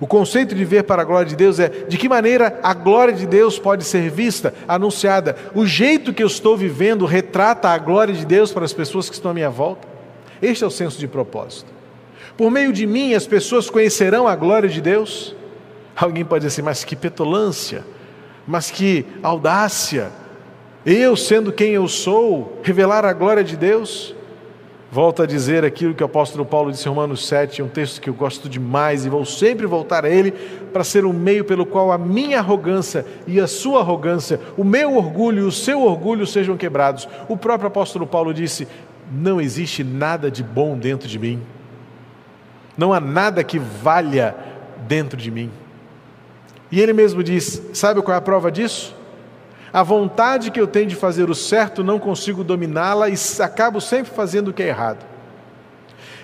O 0.00 0.06
conceito 0.06 0.54
de 0.54 0.64
ver 0.64 0.84
para 0.84 1.02
a 1.02 1.04
glória 1.04 1.28
de 1.28 1.34
Deus 1.34 1.58
é 1.58 1.68
de 1.68 1.96
que 1.96 2.08
maneira 2.08 2.60
a 2.62 2.72
glória 2.72 3.12
de 3.12 3.26
Deus 3.26 3.58
pode 3.58 3.82
ser 3.84 4.08
vista, 4.10 4.54
anunciada. 4.66 5.36
O 5.54 5.66
jeito 5.66 6.12
que 6.12 6.22
eu 6.22 6.28
estou 6.28 6.56
vivendo 6.56 7.04
retrata 7.04 7.68
a 7.68 7.78
glória 7.78 8.14
de 8.14 8.24
Deus 8.24 8.52
para 8.52 8.64
as 8.64 8.72
pessoas 8.72 9.08
que 9.08 9.14
estão 9.14 9.32
à 9.32 9.34
minha 9.34 9.50
volta. 9.50 9.88
Este 10.40 10.62
é 10.62 10.66
o 10.66 10.70
senso 10.70 10.98
de 10.98 11.08
propósito. 11.08 11.72
Por 12.36 12.50
meio 12.50 12.72
de 12.72 12.86
mim, 12.86 13.14
as 13.14 13.26
pessoas 13.26 13.68
conhecerão 13.68 14.28
a 14.28 14.36
glória 14.36 14.68
de 14.68 14.80
Deus. 14.80 15.34
Alguém 15.96 16.24
pode 16.24 16.44
dizer 16.44 16.54
assim, 16.54 16.62
mas 16.62 16.84
que 16.84 16.94
petulância, 16.94 17.84
mas 18.46 18.70
que 18.70 19.04
audácia. 19.20 20.12
Eu, 20.86 21.16
sendo 21.16 21.52
quem 21.52 21.72
eu 21.72 21.88
sou, 21.88 22.60
revelar 22.62 23.04
a 23.04 23.12
glória 23.12 23.42
de 23.42 23.56
Deus. 23.56 24.14
Volto 24.90 25.22
a 25.22 25.26
dizer 25.26 25.66
aquilo 25.66 25.94
que 25.94 26.02
o 26.02 26.06
apóstolo 26.06 26.46
Paulo 26.46 26.72
disse 26.72 26.86
em 26.86 26.88
Romanos 26.88 27.26
7, 27.26 27.62
um 27.62 27.68
texto 27.68 28.00
que 28.00 28.08
eu 28.08 28.14
gosto 28.14 28.48
demais 28.48 29.04
e 29.04 29.10
vou 29.10 29.22
sempre 29.22 29.66
voltar 29.66 30.06
a 30.06 30.08
ele, 30.08 30.32
para 30.72 30.82
ser 30.82 31.04
um 31.04 31.12
meio 31.12 31.44
pelo 31.44 31.66
qual 31.66 31.92
a 31.92 31.98
minha 31.98 32.38
arrogância 32.38 33.04
e 33.26 33.38
a 33.38 33.46
sua 33.46 33.80
arrogância, 33.80 34.40
o 34.56 34.64
meu 34.64 34.96
orgulho 34.96 35.42
e 35.42 35.46
o 35.46 35.52
seu 35.52 35.82
orgulho 35.82 36.26
sejam 36.26 36.56
quebrados. 36.56 37.06
O 37.28 37.36
próprio 37.36 37.68
apóstolo 37.68 38.06
Paulo 38.06 38.32
disse: 38.32 38.66
Não 39.12 39.38
existe 39.38 39.84
nada 39.84 40.30
de 40.30 40.42
bom 40.42 40.78
dentro 40.78 41.06
de 41.06 41.18
mim, 41.18 41.42
não 42.76 42.92
há 42.94 43.00
nada 43.00 43.44
que 43.44 43.58
valha 43.58 44.34
dentro 44.86 45.18
de 45.18 45.30
mim. 45.30 45.50
E 46.72 46.80
ele 46.80 46.94
mesmo 46.94 47.22
diz: 47.22 47.60
Sabe 47.74 48.00
qual 48.00 48.14
é 48.14 48.18
a 48.18 48.22
prova 48.22 48.50
disso? 48.50 48.97
A 49.72 49.82
vontade 49.82 50.50
que 50.50 50.60
eu 50.60 50.66
tenho 50.66 50.86
de 50.86 50.96
fazer 50.96 51.28
o 51.28 51.34
certo, 51.34 51.84
não 51.84 51.98
consigo 51.98 52.42
dominá-la 52.42 53.08
e 53.08 53.14
acabo 53.40 53.80
sempre 53.80 54.12
fazendo 54.12 54.48
o 54.48 54.52
que 54.52 54.62
é 54.62 54.68
errado. 54.68 55.04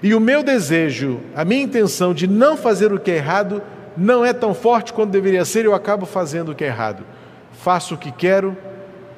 E 0.03 0.15
o 0.15 0.21
meu 0.21 0.43
desejo, 0.43 1.21
a 1.35 1.45
minha 1.45 1.63
intenção 1.63 2.15
de 2.15 2.27
não 2.27 2.57
fazer 2.57 2.93
o 2.93 2.99
que 2.99 3.11
é 3.11 3.17
errado, 3.17 3.63
não 3.97 4.25
é 4.25 4.33
tão 4.33 4.55
forte 4.55 4.93
quanto 4.93 5.11
deveria 5.11 5.45
ser, 5.45 5.65
eu 5.65 5.75
acabo 5.75 6.07
fazendo 6.07 6.53
o 6.53 6.55
que 6.55 6.65
é 6.65 6.69
errado. 6.69 7.05
Faço 7.53 7.95
o 7.95 7.99
que 7.99 8.11
quero, 8.11 8.57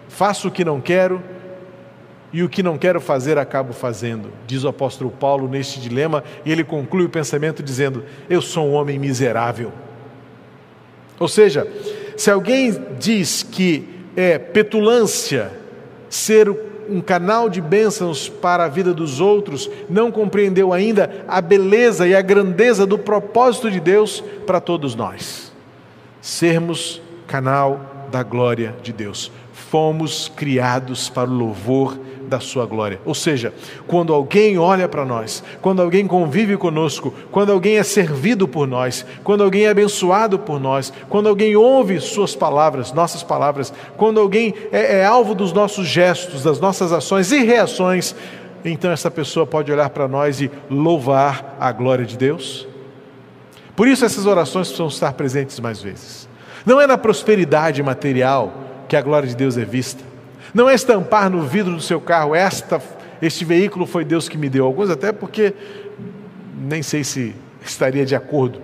faço 0.09 0.49
o 0.49 0.51
que 0.51 0.65
não 0.65 0.81
quero, 0.81 1.23
e 2.33 2.43
o 2.43 2.49
que 2.49 2.63
não 2.63 2.77
quero 2.77 3.01
fazer 3.01 3.39
acabo 3.39 3.73
fazendo, 3.73 4.31
diz 4.47 4.63
o 4.63 4.69
apóstolo 4.69 5.11
Paulo 5.11 5.49
neste 5.49 5.81
dilema, 5.81 6.23
e 6.45 6.53
ele 6.53 6.65
conclui 6.65 7.07
o 7.07 7.09
pensamento 7.09 7.63
dizendo: 7.63 8.05
Eu 8.29 8.43
sou 8.43 8.69
um 8.69 8.75
homem 8.75 8.99
miserável. 8.99 9.73
Ou 11.19 11.29
seja, 11.29 11.67
se 12.17 12.31
alguém 12.31 12.77
diz 12.99 13.43
que 13.43 13.96
é 14.17 14.39
petulância, 14.39 15.53
ser 16.09 16.49
um 16.89 17.01
canal 17.01 17.49
de 17.49 17.61
bênçãos 17.61 18.29
para 18.29 18.65
a 18.65 18.69
vida 18.69 18.95
dos 18.95 19.21
outros, 19.21 19.69
não 19.89 20.11
compreendeu 20.11 20.73
ainda 20.73 21.25
a 21.29 21.41
beleza 21.41 22.07
e 22.09 22.15
a 22.15 22.23
grandeza 22.23 22.87
do 22.87 22.99
propósito 22.99 23.71
de 23.71 23.81
Deus 23.81 24.23
para 24.47 24.61
todos 24.61 24.95
nós. 24.95 25.53
Sermos 26.21 27.03
canal 27.27 28.09
da 28.11 28.23
glória 28.23 28.75
de 28.83 28.93
Deus. 28.93 29.31
Fomos 29.53 30.33
criados 30.35 31.09
para 31.09 31.29
o 31.29 31.35
louvor 31.35 31.99
da 32.29 32.41
sua 32.41 32.67
glória. 32.67 33.01
Ou 33.05 33.15
seja, 33.15 33.53
quando 33.87 34.13
alguém 34.13 34.59
olha 34.59 34.89
para 34.89 35.05
nós, 35.05 35.43
quando 35.61 35.81
alguém 35.81 36.07
convive 36.07 36.57
conosco, 36.57 37.13
quando 37.31 37.53
alguém 37.53 37.79
é 37.79 37.83
servido 37.83 38.47
por 38.47 38.67
nós, 38.67 39.05
quando 39.23 39.43
alguém 39.43 39.67
é 39.67 39.71
abençoado 39.71 40.39
por 40.39 40.61
nós, 40.61 40.93
quando 41.09 41.29
alguém 41.29 41.57
ouve 41.57 42.01
suas 42.01 42.35
palavras, 42.35 42.93
nossas 42.93 43.23
palavras, 43.23 43.73
quando 43.97 44.21
alguém 44.21 44.55
é, 44.73 45.01
é 45.01 45.05
alvo 45.05 45.35
dos 45.35 45.53
nossos 45.53 45.87
gestos, 45.87 46.43
das 46.43 46.61
nossas 46.61 46.93
ações 46.93 47.31
e 47.33 47.43
reações, 47.45 48.15
então 48.65 48.91
essa 48.91 49.11
pessoa 49.11 49.47
pode 49.47 49.71
olhar 49.71 49.91
para 49.91 50.09
nós 50.09 50.41
e 50.41 50.51
louvar 50.69 51.57
a 51.61 51.71
glória 51.71 52.05
de 52.05 52.17
Deus. 52.17 52.67
Por 53.77 53.87
isso 53.87 54.05
essas 54.05 54.27
orações 54.27 54.69
precisam 54.69 54.89
estar 54.89 55.13
presentes 55.13 55.61
mais 55.61 55.81
vezes. 55.81 56.29
Não 56.65 56.81
é 56.81 56.87
na 56.87 56.99
prosperidade 56.99 57.83
material 57.83 58.53
que 58.89 58.97
a 58.97 59.03
glória 59.03 59.29
de 59.29 59.37
Deus 59.37 59.57
é 59.57 59.65
vista 59.65 60.16
não 60.57 60.71
é 60.71 60.75
estampar 60.75 61.29
no 61.29 61.43
vidro 61.43 61.75
do 61.75 61.83
seu 61.83 62.01
carro, 62.01 62.35
esta, 62.35 62.81
este 63.21 63.45
veículo 63.45 63.85
foi 63.85 64.07
Deus 64.07 64.27
que 64.27 64.39
me 64.39 64.49
deu. 64.49 64.65
Alguns 64.65 64.89
até 64.89 65.13
porque 65.13 65.53
nem 66.59 66.83
sei 66.83 67.05
se 67.05 67.35
estaria 67.63 68.07
de 68.07 68.17
acordo. 68.17 68.59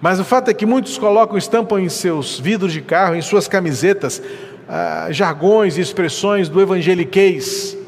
Mas 0.00 0.18
o 0.18 0.24
fato 0.24 0.50
é 0.50 0.54
que 0.54 0.66
muitos 0.66 0.98
colocam, 0.98 1.38
estampam 1.38 1.78
em 1.78 1.88
seus 1.88 2.36
vidros 2.36 2.72
de 2.72 2.80
carro, 2.80 3.14
em 3.14 3.22
suas 3.22 3.46
camisetas, 3.46 4.20
ah, 4.68 5.06
jargões 5.10 5.78
e 5.78 5.82
expressões 5.82 6.48
do 6.48 6.60
evangeliquez, 6.60 7.78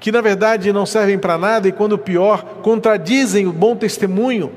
que 0.00 0.10
na 0.10 0.22
verdade 0.22 0.72
não 0.72 0.86
servem 0.86 1.18
para 1.18 1.36
nada 1.36 1.68
e, 1.68 1.72
quando 1.72 1.98
pior, 1.98 2.42
contradizem 2.62 3.46
o 3.46 3.52
bom 3.52 3.76
testemunho. 3.76 4.50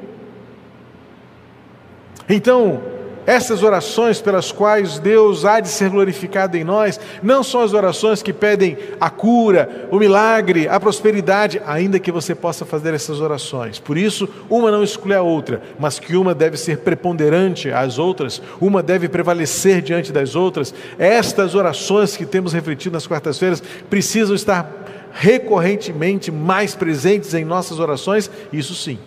Então, 2.30 2.93
essas 3.26 3.64
orações 3.64 4.22
pelas 4.22 4.52
quais 4.52 5.00
Deus 5.00 5.46
há 5.46 5.60
de 5.60 5.70
ser 5.70 5.90
glorificado 5.90 6.58
em 6.58 6.64
nós, 6.64 7.00
não 7.22 7.44
são 7.44 7.62
as 7.62 7.74
orações 7.74 8.22
que 8.22 8.34
pedem 8.34 8.78
a 9.00 9.10
cura, 9.10 9.88
o 9.92 9.98
milagre, 9.98 10.68
a 10.68 10.80
prosperidade, 10.80 11.62
ainda 11.66 12.00
que 12.00 12.12
você 12.12 12.36
possa 12.36 12.66
fazer 12.66 12.94
essas 12.94 13.22
orações. 13.22 13.80
Por 13.80 13.98
isso, 13.98 14.28
uma 14.50 14.72
não 14.72 14.84
exclui 14.84 15.16
a 15.16 15.22
outra, 15.22 15.62
mas 15.80 16.00
que 16.00 16.16
uma 16.16 16.36
deve 16.36 16.58
ser 16.58 16.80
preponderante 16.80 17.72
às 17.72 17.98
outras, 17.98 18.42
uma 18.60 18.84
deve 18.84 19.08
prevalecer 19.08 19.82
diante 19.82 20.12
das 20.12 20.36
outras. 20.36 20.74
Estas 20.98 21.56
orações 21.56 22.18
que 22.18 22.26
temos 22.26 22.54
refletido 22.54 22.94
nas 22.94 23.08
quartas-feiras 23.08 23.62
precisam 23.90 24.36
estar 24.36 24.84
recorrentemente 25.14 26.32
mais 26.32 26.74
presentes 26.76 27.34
em 27.34 27.46
nossas 27.46 27.80
orações, 27.80 28.30
isso 28.52 28.74
sim. 28.74 28.98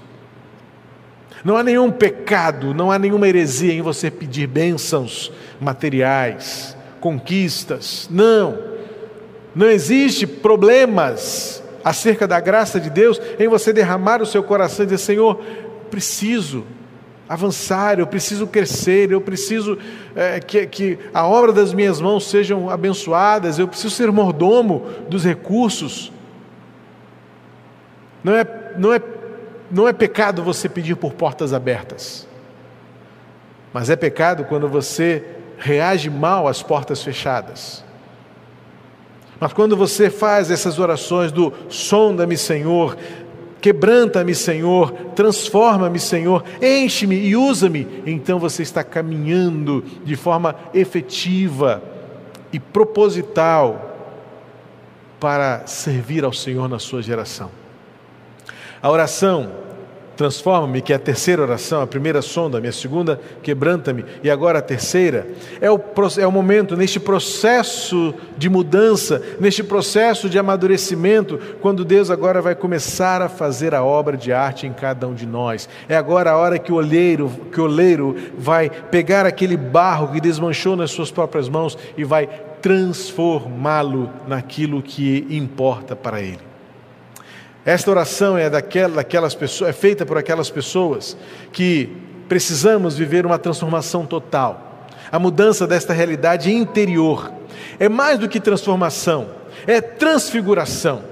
Não 1.46 1.56
há 1.56 1.62
nenhum 1.62 1.92
pecado, 1.92 2.74
não 2.74 2.90
há 2.90 2.98
nenhuma 2.98 3.28
heresia 3.28 3.72
em 3.72 3.80
você 3.80 4.10
pedir 4.10 4.48
bênçãos 4.48 5.30
materiais, 5.60 6.76
conquistas. 6.98 8.08
Não. 8.10 8.58
Não 9.54 9.70
existe 9.70 10.26
problemas 10.26 11.62
acerca 11.84 12.26
da 12.26 12.40
graça 12.40 12.80
de 12.80 12.90
Deus 12.90 13.22
em 13.38 13.46
você 13.46 13.72
derramar 13.72 14.20
o 14.20 14.26
seu 14.26 14.42
coração 14.42 14.82
e 14.82 14.88
dizer: 14.88 14.98
Senhor, 14.98 15.40
preciso 15.88 16.64
avançar, 17.28 18.00
eu 18.00 18.08
preciso 18.08 18.48
crescer, 18.48 19.12
eu 19.12 19.20
preciso 19.20 19.78
é, 20.16 20.40
que, 20.40 20.66
que 20.66 20.98
a 21.14 21.28
obra 21.28 21.52
das 21.52 21.72
minhas 21.72 22.00
mãos 22.00 22.28
sejam 22.28 22.68
abençoadas, 22.68 23.56
eu 23.56 23.68
preciso 23.68 23.94
ser 23.94 24.10
mordomo 24.10 24.84
dos 25.08 25.24
recursos. 25.24 26.10
Não 28.24 28.32
é, 28.32 28.44
não 28.76 28.92
é 28.92 29.00
não 29.70 29.88
é 29.88 29.92
pecado 29.92 30.42
você 30.42 30.68
pedir 30.68 30.96
por 30.96 31.12
portas 31.14 31.52
abertas, 31.52 32.26
mas 33.72 33.90
é 33.90 33.96
pecado 33.96 34.44
quando 34.44 34.68
você 34.68 35.24
reage 35.58 36.10
mal 36.10 36.46
às 36.46 36.62
portas 36.62 37.02
fechadas. 37.02 37.84
Mas 39.38 39.52
quando 39.52 39.76
você 39.76 40.08
faz 40.08 40.50
essas 40.50 40.78
orações 40.78 41.30
do 41.30 41.52
sonda-me, 41.68 42.36
Senhor, 42.36 42.96
quebranta-me, 43.60 44.34
Senhor, 44.34 44.92
transforma-me, 45.14 45.98
Senhor, 45.98 46.42
enche-me 46.62 47.16
e 47.16 47.36
usa-me, 47.36 48.02
então 48.06 48.38
você 48.38 48.62
está 48.62 48.82
caminhando 48.82 49.84
de 50.04 50.16
forma 50.16 50.54
efetiva 50.72 51.82
e 52.52 52.58
proposital 52.58 53.94
para 55.20 55.66
servir 55.66 56.24
ao 56.24 56.32
Senhor 56.32 56.68
na 56.68 56.78
sua 56.78 57.02
geração. 57.02 57.50
A 58.82 58.90
oração 58.90 59.66
transforma-me, 60.16 60.80
que 60.80 60.92
é 60.92 60.96
a 60.96 60.98
terceira 60.98 61.42
oração, 61.42 61.82
a 61.82 61.86
primeira 61.86 62.22
sonda-me, 62.22 62.66
a 62.66 62.72
segunda 62.72 63.20
quebranta-me, 63.42 64.04
e 64.24 64.30
agora 64.30 64.58
a 64.58 64.62
terceira, 64.62 65.26
é 65.60 65.70
o, 65.70 65.78
é 66.18 66.26
o 66.26 66.32
momento, 66.32 66.76
neste 66.76 66.98
processo 66.98 68.14
de 68.36 68.48
mudança, 68.48 69.22
neste 69.38 69.62
processo 69.62 70.28
de 70.28 70.38
amadurecimento, 70.38 71.38
quando 71.60 71.84
Deus 71.84 72.10
agora 72.10 72.40
vai 72.40 72.54
começar 72.54 73.20
a 73.20 73.28
fazer 73.28 73.74
a 73.74 73.84
obra 73.84 74.16
de 74.16 74.32
arte 74.32 74.66
em 74.66 74.72
cada 74.72 75.06
um 75.06 75.14
de 75.14 75.26
nós. 75.26 75.68
É 75.88 75.96
agora 75.96 76.30
a 76.30 76.36
hora 76.36 76.58
que 76.58 76.72
o 76.72 76.76
olheiro, 76.76 77.30
que 77.52 77.60
o 77.60 77.64
oleiro 77.64 78.16
vai 78.38 78.70
pegar 78.70 79.26
aquele 79.26 79.56
barro 79.56 80.12
que 80.12 80.20
desmanchou 80.20 80.76
nas 80.76 80.90
suas 80.90 81.10
próprias 81.10 81.48
mãos 81.48 81.76
e 81.96 82.04
vai 82.04 82.26
transformá-lo 82.62 84.10
naquilo 84.26 84.82
que 84.82 85.26
importa 85.30 85.94
para 85.94 86.20
ele. 86.20 86.55
Esta 87.66 87.90
oração 87.90 88.38
é 88.38 88.48
daquela, 88.48 88.94
daquelas 88.94 89.34
pessoas, 89.34 89.70
é 89.70 89.72
feita 89.72 90.06
por 90.06 90.16
aquelas 90.16 90.48
pessoas 90.48 91.16
que 91.52 91.90
precisamos 92.28 92.96
viver 92.96 93.26
uma 93.26 93.40
transformação 93.40 94.06
total. 94.06 94.86
A 95.10 95.18
mudança 95.18 95.66
desta 95.66 95.92
realidade 95.92 96.52
interior 96.52 97.32
é 97.80 97.88
mais 97.88 98.20
do 98.20 98.28
que 98.28 98.38
transformação, 98.38 99.30
é 99.66 99.80
transfiguração. 99.80 101.02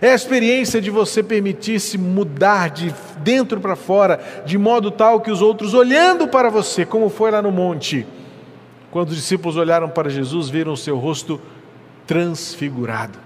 É 0.00 0.12
a 0.12 0.14
experiência 0.14 0.80
de 0.80 0.90
você 0.90 1.22
permitir-se 1.22 1.98
mudar 1.98 2.70
de 2.70 2.94
dentro 3.18 3.60
para 3.60 3.76
fora, 3.76 4.18
de 4.46 4.56
modo 4.56 4.90
tal 4.90 5.20
que 5.20 5.30
os 5.30 5.42
outros, 5.42 5.74
olhando 5.74 6.26
para 6.26 6.48
você, 6.48 6.86
como 6.86 7.10
foi 7.10 7.30
lá 7.30 7.42
no 7.42 7.52
monte, 7.52 8.06
quando 8.90 9.10
os 9.10 9.16
discípulos 9.16 9.58
olharam 9.58 9.90
para 9.90 10.08
Jesus, 10.08 10.48
viram 10.48 10.72
o 10.72 10.76
seu 10.76 10.96
rosto 10.96 11.38
transfigurado. 12.06 13.25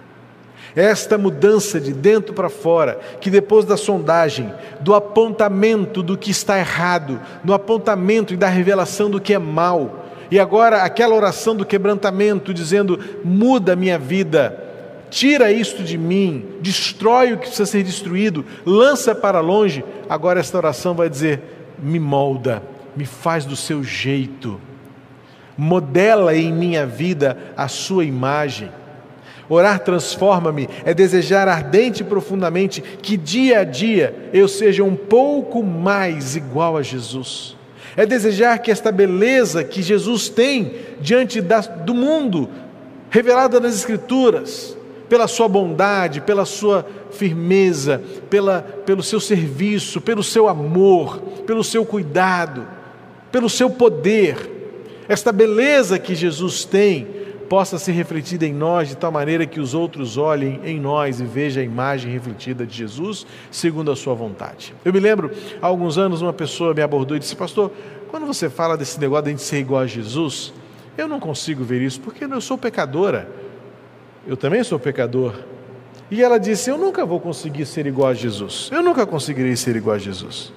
Esta 0.74 1.18
mudança 1.18 1.80
de 1.80 1.92
dentro 1.92 2.32
para 2.32 2.48
fora, 2.48 3.00
que 3.20 3.30
depois 3.30 3.64
da 3.64 3.76
sondagem, 3.76 4.52
do 4.80 4.94
apontamento 4.94 6.02
do 6.02 6.16
que 6.16 6.30
está 6.30 6.58
errado, 6.58 7.20
do 7.42 7.52
apontamento 7.52 8.32
e 8.32 8.36
da 8.36 8.48
revelação 8.48 9.10
do 9.10 9.20
que 9.20 9.34
é 9.34 9.38
mal, 9.38 10.06
e 10.30 10.38
agora 10.38 10.82
aquela 10.82 11.14
oração 11.14 11.56
do 11.56 11.66
quebrantamento, 11.66 12.54
dizendo: 12.54 12.98
muda 13.24 13.72
a 13.72 13.76
minha 13.76 13.98
vida, 13.98 14.62
tira 15.10 15.50
isto 15.50 15.82
de 15.82 15.98
mim, 15.98 16.44
destrói 16.60 17.32
o 17.32 17.38
que 17.38 17.46
precisa 17.46 17.66
ser 17.66 17.82
destruído, 17.82 18.44
lança 18.64 19.14
para 19.14 19.40
longe. 19.40 19.84
Agora 20.08 20.38
esta 20.38 20.56
oração 20.56 20.94
vai 20.94 21.08
dizer: 21.08 21.42
me 21.78 21.98
molda, 21.98 22.62
me 22.96 23.04
faz 23.04 23.44
do 23.44 23.56
seu 23.56 23.82
jeito, 23.82 24.60
modela 25.58 26.34
em 26.36 26.52
minha 26.52 26.86
vida 26.86 27.36
a 27.56 27.66
sua 27.66 28.04
imagem. 28.04 28.70
Orar 29.50 29.80
transforma-me 29.80 30.68
é 30.84 30.94
desejar 30.94 31.48
ardente 31.48 32.02
e 32.02 32.06
profundamente 32.06 32.80
que 32.80 33.16
dia 33.16 33.58
a 33.58 33.64
dia 33.64 34.30
eu 34.32 34.46
seja 34.46 34.84
um 34.84 34.94
pouco 34.94 35.60
mais 35.60 36.36
igual 36.36 36.76
a 36.76 36.82
Jesus. 36.82 37.56
É 37.96 38.06
desejar 38.06 38.58
que 38.60 38.70
esta 38.70 38.92
beleza 38.92 39.64
que 39.64 39.82
Jesus 39.82 40.28
tem 40.28 40.76
diante 41.00 41.40
da, 41.40 41.58
do 41.60 41.92
mundo, 41.92 42.48
revelada 43.10 43.58
nas 43.58 43.74
Escrituras, 43.74 44.76
pela 45.08 45.26
sua 45.26 45.48
bondade, 45.48 46.20
pela 46.20 46.44
sua 46.44 46.86
firmeza, 47.10 48.00
pela, 48.30 48.62
pelo 48.86 49.02
seu 49.02 49.18
serviço, 49.18 50.00
pelo 50.00 50.22
seu 50.22 50.46
amor, 50.46 51.18
pelo 51.44 51.64
seu 51.64 51.84
cuidado, 51.84 52.68
pelo 53.32 53.50
seu 53.50 53.68
poder, 53.68 54.36
esta 55.08 55.32
beleza 55.32 55.98
que 55.98 56.14
Jesus 56.14 56.64
tem, 56.64 57.19
possa 57.50 57.80
ser 57.80 57.90
refletida 57.90 58.46
em 58.46 58.54
nós 58.54 58.90
de 58.90 58.96
tal 58.96 59.10
maneira 59.10 59.44
que 59.44 59.58
os 59.58 59.74
outros 59.74 60.16
olhem 60.16 60.60
em 60.62 60.78
nós 60.78 61.18
e 61.18 61.24
vejam 61.24 61.60
a 61.60 61.66
imagem 61.66 62.12
refletida 62.12 62.64
de 62.64 62.76
Jesus 62.76 63.26
segundo 63.50 63.90
a 63.90 63.96
sua 63.96 64.14
vontade. 64.14 64.72
Eu 64.84 64.92
me 64.92 65.00
lembro, 65.00 65.32
há 65.60 65.66
alguns 65.66 65.98
anos, 65.98 66.22
uma 66.22 66.32
pessoa 66.32 66.72
me 66.72 66.80
abordou 66.80 67.16
e 67.16 67.20
disse: 67.20 67.34
Pastor, 67.34 67.72
quando 68.08 68.24
você 68.24 68.48
fala 68.48 68.76
desse 68.76 69.00
negócio 69.00 69.24
de 69.24 69.30
a 69.30 69.32
gente 69.32 69.42
ser 69.42 69.58
igual 69.58 69.80
a 69.82 69.86
Jesus, 69.88 70.54
eu 70.96 71.08
não 71.08 71.18
consigo 71.18 71.64
ver 71.64 71.82
isso 71.82 72.00
porque 72.00 72.24
eu 72.24 72.40
sou 72.40 72.56
pecadora. 72.56 73.28
Eu 74.24 74.36
também 74.36 74.62
sou 74.62 74.78
pecador. 74.78 75.34
E 76.08 76.22
ela 76.22 76.38
disse: 76.38 76.70
Eu 76.70 76.78
nunca 76.78 77.04
vou 77.04 77.18
conseguir 77.18 77.66
ser 77.66 77.84
igual 77.84 78.10
a 78.10 78.14
Jesus. 78.14 78.70
Eu 78.72 78.80
nunca 78.80 79.04
conseguirei 79.04 79.56
ser 79.56 79.74
igual 79.74 79.96
a 79.96 79.98
Jesus. 79.98 80.52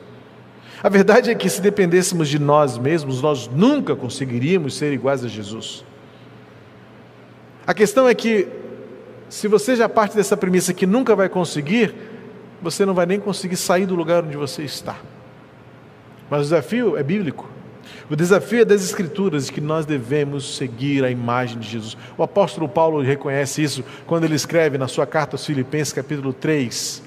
A 0.83 0.89
verdade 0.89 1.31
é 1.31 1.33
que 1.33 1.49
se 1.49 1.59
dependêssemos 1.59 2.29
de 2.29 2.37
nós 2.37 2.77
mesmos, 2.77 3.19
nós 3.19 3.47
nunca 3.47 3.95
conseguiríamos 3.95 4.75
ser 4.75 4.93
iguais 4.93 5.25
a 5.25 5.27
Jesus. 5.27 5.83
A 7.65 7.73
questão 7.73 8.07
é 8.07 8.13
que, 8.13 8.47
se 9.29 9.47
você 9.47 9.75
já 9.75 9.87
parte 9.87 10.15
dessa 10.15 10.35
premissa 10.35 10.73
que 10.73 10.85
nunca 10.85 11.15
vai 11.15 11.29
conseguir, 11.29 11.95
você 12.61 12.85
não 12.85 12.93
vai 12.93 13.05
nem 13.05 13.19
conseguir 13.19 13.55
sair 13.55 13.85
do 13.85 13.95
lugar 13.95 14.23
onde 14.23 14.35
você 14.35 14.63
está. 14.63 14.97
Mas 16.29 16.41
o 16.41 16.43
desafio 16.43 16.97
é 16.97 17.03
bíblico. 17.03 17.49
O 18.09 18.15
desafio 18.15 18.61
é 18.61 18.65
das 18.65 18.83
Escrituras 18.83 19.49
que 19.49 19.61
nós 19.61 19.85
devemos 19.85 20.57
seguir 20.57 21.03
a 21.03 21.09
imagem 21.09 21.59
de 21.59 21.67
Jesus. 21.69 21.97
O 22.17 22.23
apóstolo 22.23 22.67
Paulo 22.67 23.01
reconhece 23.01 23.63
isso 23.63 23.83
quando 24.05 24.25
ele 24.25 24.35
escreve 24.35 24.77
na 24.77 24.87
sua 24.87 25.05
carta 25.05 25.35
aos 25.35 25.45
Filipenses, 25.45 25.93
capítulo 25.93 26.33
3. 26.33 27.01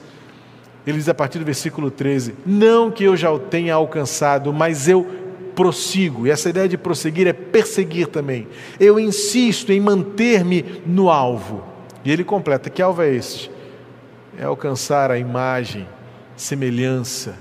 Ele 0.87 0.99
diz 0.99 1.09
a 1.09 1.15
partir 1.15 1.39
do 1.39 1.45
versículo 1.45 1.91
13: 1.91 2.35
Não 2.47 2.91
que 2.91 3.05
eu 3.05 3.17
já 3.17 3.31
o 3.31 3.39
tenha 3.39 3.75
alcançado, 3.75 4.53
mas 4.53 4.89
eu 4.89 5.26
prossigo. 5.57 6.27
E 6.27 6.31
essa 6.31 6.51
ideia 6.51 6.69
de 6.69 6.77
prosseguir 6.77 7.27
é 7.27 7.33
perseguir 7.33 8.07
também. 8.07 8.47
Eu 8.79 9.01
insisto 9.01 9.73
em 9.73 9.81
manter-me 9.81 10.83
no 10.87 11.11
alvo. 11.11 11.65
E 12.05 12.13
ele 12.13 12.23
completa: 12.23 12.71
que 12.71 12.83
alvo 12.83 13.03
é 13.03 13.13
este? 13.13 13.51
É 14.39 14.45
alcançar 14.45 15.11
a 15.11 15.19
imagem, 15.19 15.89
semelhança 16.37 17.37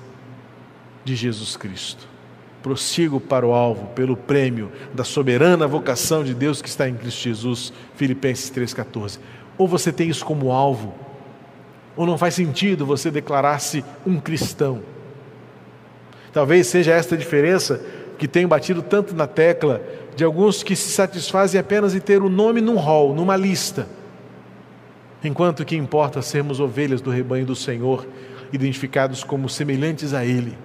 de 1.03 1.15
Jesus 1.15 1.57
Cristo. 1.57 2.07
Prossigo 2.63 3.19
para 3.19 3.45
o 3.45 3.53
alvo, 3.53 3.87
pelo 3.87 4.17
prêmio 4.17 4.71
da 4.91 5.03
soberana 5.03 5.67
vocação 5.67 6.23
de 6.23 6.33
Deus 6.33 6.61
que 6.61 6.69
está 6.69 6.89
em 6.89 6.95
Cristo 6.95 7.21
Jesus. 7.21 7.73
Filipenses 7.95 8.49
3,14. 8.49 9.19
Ou 9.57 9.67
você 9.67 9.91
tem 9.91 10.09
isso 10.09 10.25
como 10.25 10.51
alvo, 10.51 10.95
ou 11.95 12.05
não 12.05 12.17
faz 12.17 12.33
sentido 12.33 12.85
você 12.85 13.11
declarar-se 13.11 13.85
um 14.05 14.19
cristão. 14.19 14.81
Talvez 16.33 16.67
seja 16.67 16.91
esta 16.91 17.15
a 17.15 17.17
diferença 17.17 17.79
que 18.17 18.27
tenho 18.27 18.47
batido 18.47 18.81
tanto 18.81 19.15
na 19.15 19.27
tecla 19.27 19.81
de 20.15 20.23
alguns 20.23 20.63
que 20.63 20.75
se 20.75 20.89
satisfazem 20.89 21.59
apenas 21.59 21.93
em 21.93 21.99
ter 21.99 22.21
o 22.21 22.25
um 22.25 22.29
nome 22.29 22.61
num 22.61 22.77
rol, 22.77 23.13
numa 23.13 23.35
lista, 23.35 23.87
enquanto 25.23 25.65
que 25.65 25.75
importa 25.75 26.21
sermos 26.21 26.59
ovelhas 26.59 27.01
do 27.01 27.09
rebanho 27.09 27.45
do 27.45 27.55
Senhor, 27.55 28.07
identificados 28.51 29.23
como 29.23 29.49
semelhantes 29.49 30.13
a 30.13 30.25
Ele. 30.25 30.57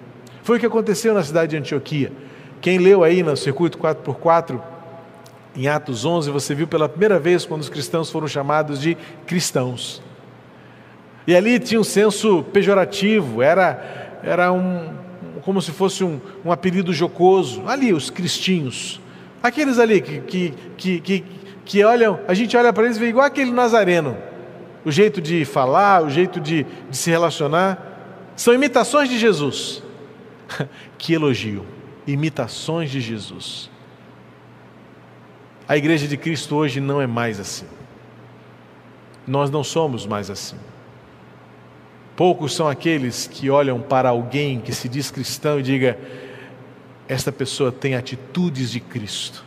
Foi 0.42 0.56
o 0.56 0.60
que 0.60 0.66
aconteceu 0.66 1.12
na 1.12 1.22
cidade 1.22 1.50
de 1.50 1.56
Antioquia. 1.56 2.12
Quem 2.60 2.78
leu 2.78 3.02
aí 3.02 3.22
no 3.22 3.36
circuito 3.36 3.78
4x4, 3.78 4.60
em 5.56 5.66
Atos 5.66 6.04
11, 6.04 6.30
você 6.30 6.54
viu 6.54 6.68
pela 6.68 6.88
primeira 6.88 7.18
vez 7.18 7.44
quando 7.44 7.62
os 7.62 7.68
cristãos 7.68 8.10
foram 8.10 8.28
chamados 8.28 8.80
de 8.80 8.96
cristãos. 9.26 10.02
E 11.26 11.34
ali 11.34 11.58
tinha 11.58 11.80
um 11.80 11.84
senso 11.84 12.42
pejorativo, 12.44 13.42
era, 13.42 14.20
era 14.22 14.52
um, 14.52 14.90
como 15.40 15.60
se 15.60 15.72
fosse 15.72 16.04
um, 16.04 16.20
um 16.44 16.52
apelido 16.52 16.92
jocoso. 16.92 17.62
Ali, 17.66 17.92
os 17.92 18.10
cristinhos. 18.10 19.00
Aqueles 19.42 19.78
ali 19.78 20.00
que, 20.00 20.20
que, 20.20 20.54
que, 20.76 21.00
que, 21.00 21.24
que 21.64 21.84
olham, 21.84 22.20
a 22.28 22.34
gente 22.34 22.56
olha 22.56 22.72
para 22.72 22.84
eles 22.84 22.96
e 22.96 23.00
vê 23.00 23.08
igual 23.08 23.26
aquele 23.26 23.50
nazareno. 23.50 24.16
O 24.84 24.90
jeito 24.90 25.20
de 25.20 25.44
falar, 25.44 26.02
o 26.02 26.10
jeito 26.10 26.40
de, 26.40 26.66
de 26.88 26.96
se 26.96 27.10
relacionar. 27.10 28.32
São 28.36 28.54
imitações 28.54 29.08
de 29.08 29.18
Jesus. 29.18 29.82
que 30.98 31.12
elogio! 31.12 31.64
Imitações 32.06 32.90
de 32.90 33.00
Jesus. 33.00 33.70
A 35.68 35.76
igreja 35.76 36.08
de 36.08 36.16
Cristo 36.16 36.56
hoje 36.56 36.80
não 36.80 37.00
é 37.00 37.06
mais 37.06 37.38
assim. 37.38 37.66
Nós 39.26 39.50
não 39.50 39.62
somos 39.62 40.04
mais 40.06 40.28
assim. 40.28 40.56
Poucos 42.20 42.54
são 42.54 42.68
aqueles 42.68 43.26
que 43.26 43.48
olham 43.48 43.80
para 43.80 44.10
alguém 44.10 44.60
que 44.60 44.74
se 44.74 44.90
diz 44.90 45.10
cristão 45.10 45.58
e 45.58 45.62
diga: 45.62 45.98
esta 47.08 47.32
pessoa 47.32 47.72
tem 47.72 47.94
atitudes 47.94 48.70
de 48.70 48.78
Cristo. 48.78 49.42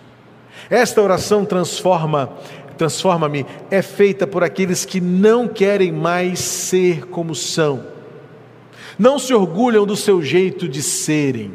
Esta 0.72 1.00
oração 1.00 1.46
transforma 1.46 2.34
transforma-me 2.76 3.46
é 3.70 3.84
feita 3.84 4.26
por 4.26 4.44
aqueles 4.44 4.86
que 4.86 5.00
não 5.00 5.48
querem 5.48 5.92
mais 5.92 6.40
ser 6.40 7.06
como 7.06 7.36
são. 7.36 7.86
Não 8.98 9.20
se 9.20 9.36
orgulham 9.36 9.86
do 9.86 9.96
seu 9.96 10.20
jeito 10.20 10.68
de 10.68 10.82
serem. 10.82 11.54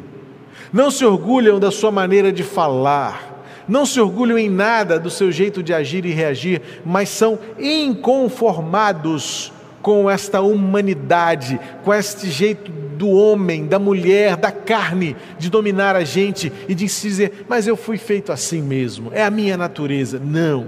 Não 0.71 0.89
se 0.89 1.03
orgulham 1.03 1.59
da 1.59 1.69
sua 1.69 1.91
maneira 1.91 2.31
de 2.31 2.43
falar. 2.43 3.43
Não 3.67 3.85
se 3.85 3.99
orgulham 3.99 4.37
em 4.37 4.49
nada 4.49 4.97
do 4.97 5.09
seu 5.09 5.33
jeito 5.33 5.61
de 5.61 5.73
agir 5.73 6.05
e 6.05 6.11
reagir, 6.11 6.61
mas 6.85 7.09
são 7.09 7.37
inconformados 7.59 9.51
com 9.81 10.09
esta 10.09 10.41
humanidade, 10.41 11.59
com 11.83 11.93
este 11.93 12.29
jeito 12.29 12.71
do 12.71 13.09
homem, 13.09 13.65
da 13.65 13.79
mulher, 13.79 14.35
da 14.35 14.51
carne, 14.51 15.15
de 15.37 15.49
dominar 15.49 15.95
a 15.95 16.03
gente 16.03 16.51
e 16.67 16.75
de 16.75 16.89
se 16.89 17.07
dizer, 17.07 17.45
mas 17.47 17.65
eu 17.65 17.77
fui 17.77 17.97
feito 17.97 18.31
assim 18.31 18.61
mesmo, 18.61 19.09
é 19.13 19.23
a 19.23 19.31
minha 19.31 19.55
natureza. 19.55 20.19
Não. 20.19 20.67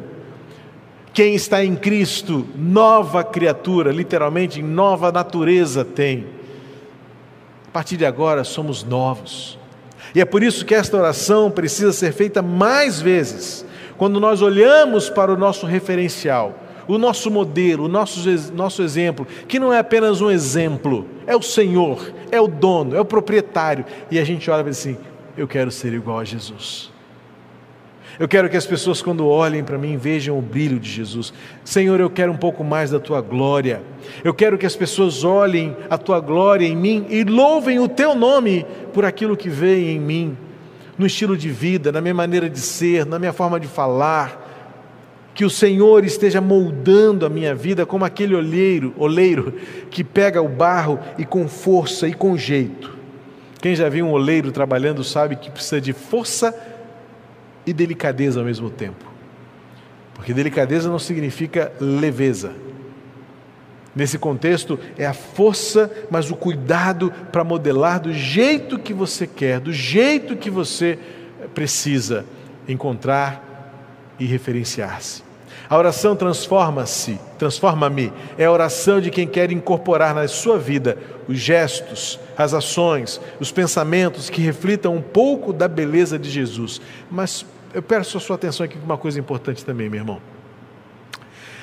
Quem 1.13 1.35
está 1.35 1.63
em 1.63 1.75
Cristo, 1.75 2.47
nova 2.55 3.21
criatura, 3.21 3.91
literalmente, 3.91 4.61
nova 4.61 5.11
natureza 5.11 5.83
tem. 5.83 6.25
A 7.67 7.71
partir 7.71 7.97
de 7.97 8.05
agora 8.05 8.45
somos 8.45 8.83
novos. 8.83 9.59
E 10.15 10.21
é 10.21 10.25
por 10.25 10.41
isso 10.41 10.65
que 10.65 10.73
esta 10.73 10.97
oração 10.97 11.51
precisa 11.51 11.91
ser 11.91 12.13
feita 12.13 12.41
mais 12.41 13.01
vezes, 13.01 13.65
quando 13.97 14.19
nós 14.21 14.41
olhamos 14.41 15.09
para 15.09 15.33
o 15.33 15.37
nosso 15.37 15.65
referencial 15.65 16.57
o 16.95 16.97
nosso 16.97 17.31
modelo, 17.31 17.85
o 17.85 17.87
nosso, 17.87 18.19
nosso 18.53 18.81
exemplo, 18.83 19.25
que 19.47 19.57
não 19.57 19.71
é 19.71 19.79
apenas 19.79 20.19
um 20.19 20.29
exemplo, 20.29 21.05
é 21.25 21.33
o 21.33 21.41
Senhor, 21.41 22.13
é 22.29 22.41
o 22.41 22.47
dono, 22.47 22.95
é 22.95 22.99
o 22.99 23.05
proprietário. 23.05 23.85
E 24.09 24.19
a 24.19 24.23
gente 24.25 24.51
olha 24.51 24.67
e 24.67 24.69
assim: 24.69 24.97
eu 25.37 25.47
quero 25.47 25.71
ser 25.71 25.93
igual 25.93 26.19
a 26.19 26.25
Jesus. 26.25 26.91
Eu 28.19 28.27
quero 28.27 28.49
que 28.49 28.57
as 28.57 28.65
pessoas, 28.65 29.01
quando 29.01 29.25
olhem 29.25 29.63
para 29.63 29.77
mim, 29.77 29.95
vejam 29.95 30.37
o 30.37 30.41
brilho 30.41 30.79
de 30.79 30.89
Jesus. 30.89 31.33
Senhor, 31.63 31.97
eu 31.99 32.09
quero 32.09 32.31
um 32.31 32.37
pouco 32.37 32.61
mais 32.61 32.91
da 32.91 32.99
tua 32.99 33.21
glória. 33.21 33.81
Eu 34.21 34.33
quero 34.33 34.57
que 34.57 34.65
as 34.65 34.75
pessoas 34.75 35.23
olhem 35.23 35.75
a 35.89 35.97
tua 35.97 36.19
glória 36.19 36.67
em 36.67 36.75
mim 36.75 37.05
e 37.09 37.23
louvem 37.23 37.79
o 37.79 37.87
teu 37.87 38.13
nome 38.13 38.65
por 38.93 39.05
aquilo 39.05 39.37
que 39.37 39.49
vem 39.49 39.91
em 39.91 39.99
mim, 39.99 40.37
no 40.97 41.05
estilo 41.05 41.37
de 41.37 41.49
vida, 41.49 41.89
na 41.89 42.01
minha 42.01 42.13
maneira 42.13 42.49
de 42.49 42.59
ser, 42.59 43.05
na 43.05 43.17
minha 43.17 43.31
forma 43.31 43.57
de 43.57 43.67
falar 43.67 44.40
que 45.33 45.45
o 45.45 45.49
Senhor 45.49 46.03
esteja 46.03 46.41
moldando 46.41 47.25
a 47.25 47.29
minha 47.29 47.55
vida 47.55 47.85
como 47.85 48.03
aquele 48.03 48.35
olheiro, 48.35 48.93
oleiro 48.97 49.53
que 49.89 50.03
pega 50.03 50.41
o 50.41 50.49
barro 50.49 50.99
e 51.17 51.25
com 51.25 51.47
força 51.47 52.07
e 52.07 52.13
com 52.13 52.37
jeito. 52.37 52.91
Quem 53.61 53.75
já 53.75 53.87
viu 53.87 54.05
um 54.05 54.11
oleiro 54.11 54.51
trabalhando 54.51 55.03
sabe 55.03 55.35
que 55.35 55.51
precisa 55.51 55.79
de 55.79 55.93
força 55.93 56.53
e 57.65 57.71
delicadeza 57.71 58.39
ao 58.39 58.45
mesmo 58.45 58.69
tempo. 58.69 59.05
Porque 60.15 60.33
delicadeza 60.33 60.89
não 60.89 60.99
significa 60.99 61.71
leveza. 61.79 62.53
Nesse 63.95 64.17
contexto, 64.17 64.79
é 64.97 65.05
a 65.05 65.13
força, 65.13 65.91
mas 66.09 66.31
o 66.31 66.35
cuidado 66.35 67.11
para 67.31 67.43
modelar 67.43 67.99
do 67.99 68.13
jeito 68.13 68.79
que 68.79 68.93
você 68.93 69.27
quer, 69.27 69.59
do 69.59 69.73
jeito 69.73 70.35
que 70.35 70.49
você 70.49 70.97
precisa 71.53 72.25
encontrar 72.67 73.50
e 74.21 74.25
referenciar-se. 74.27 75.23
A 75.67 75.75
oração 75.75 76.15
transforma-se, 76.15 77.19
transforma-me. 77.39 78.13
É 78.37 78.45
a 78.45 78.51
oração 78.51 79.01
de 79.01 79.09
quem 79.09 79.25
quer 79.25 79.51
incorporar 79.51 80.13
na 80.13 80.27
sua 80.27 80.59
vida 80.59 80.97
os 81.27 81.39
gestos, 81.39 82.19
as 82.37 82.53
ações, 82.53 83.19
os 83.39 83.51
pensamentos 83.51 84.29
que 84.29 84.41
reflitam 84.41 84.95
um 84.95 85.01
pouco 85.01 85.51
da 85.51 85.67
beleza 85.67 86.19
de 86.19 86.29
Jesus. 86.29 86.79
Mas 87.09 87.45
eu 87.73 87.81
peço 87.81 88.17
a 88.17 88.19
sua 88.19 88.35
atenção 88.35 88.63
aqui 88.63 88.77
para 88.77 88.85
uma 88.85 88.97
coisa 88.97 89.19
importante 89.19 89.65
também, 89.65 89.89
meu 89.89 90.01
irmão. 90.01 90.21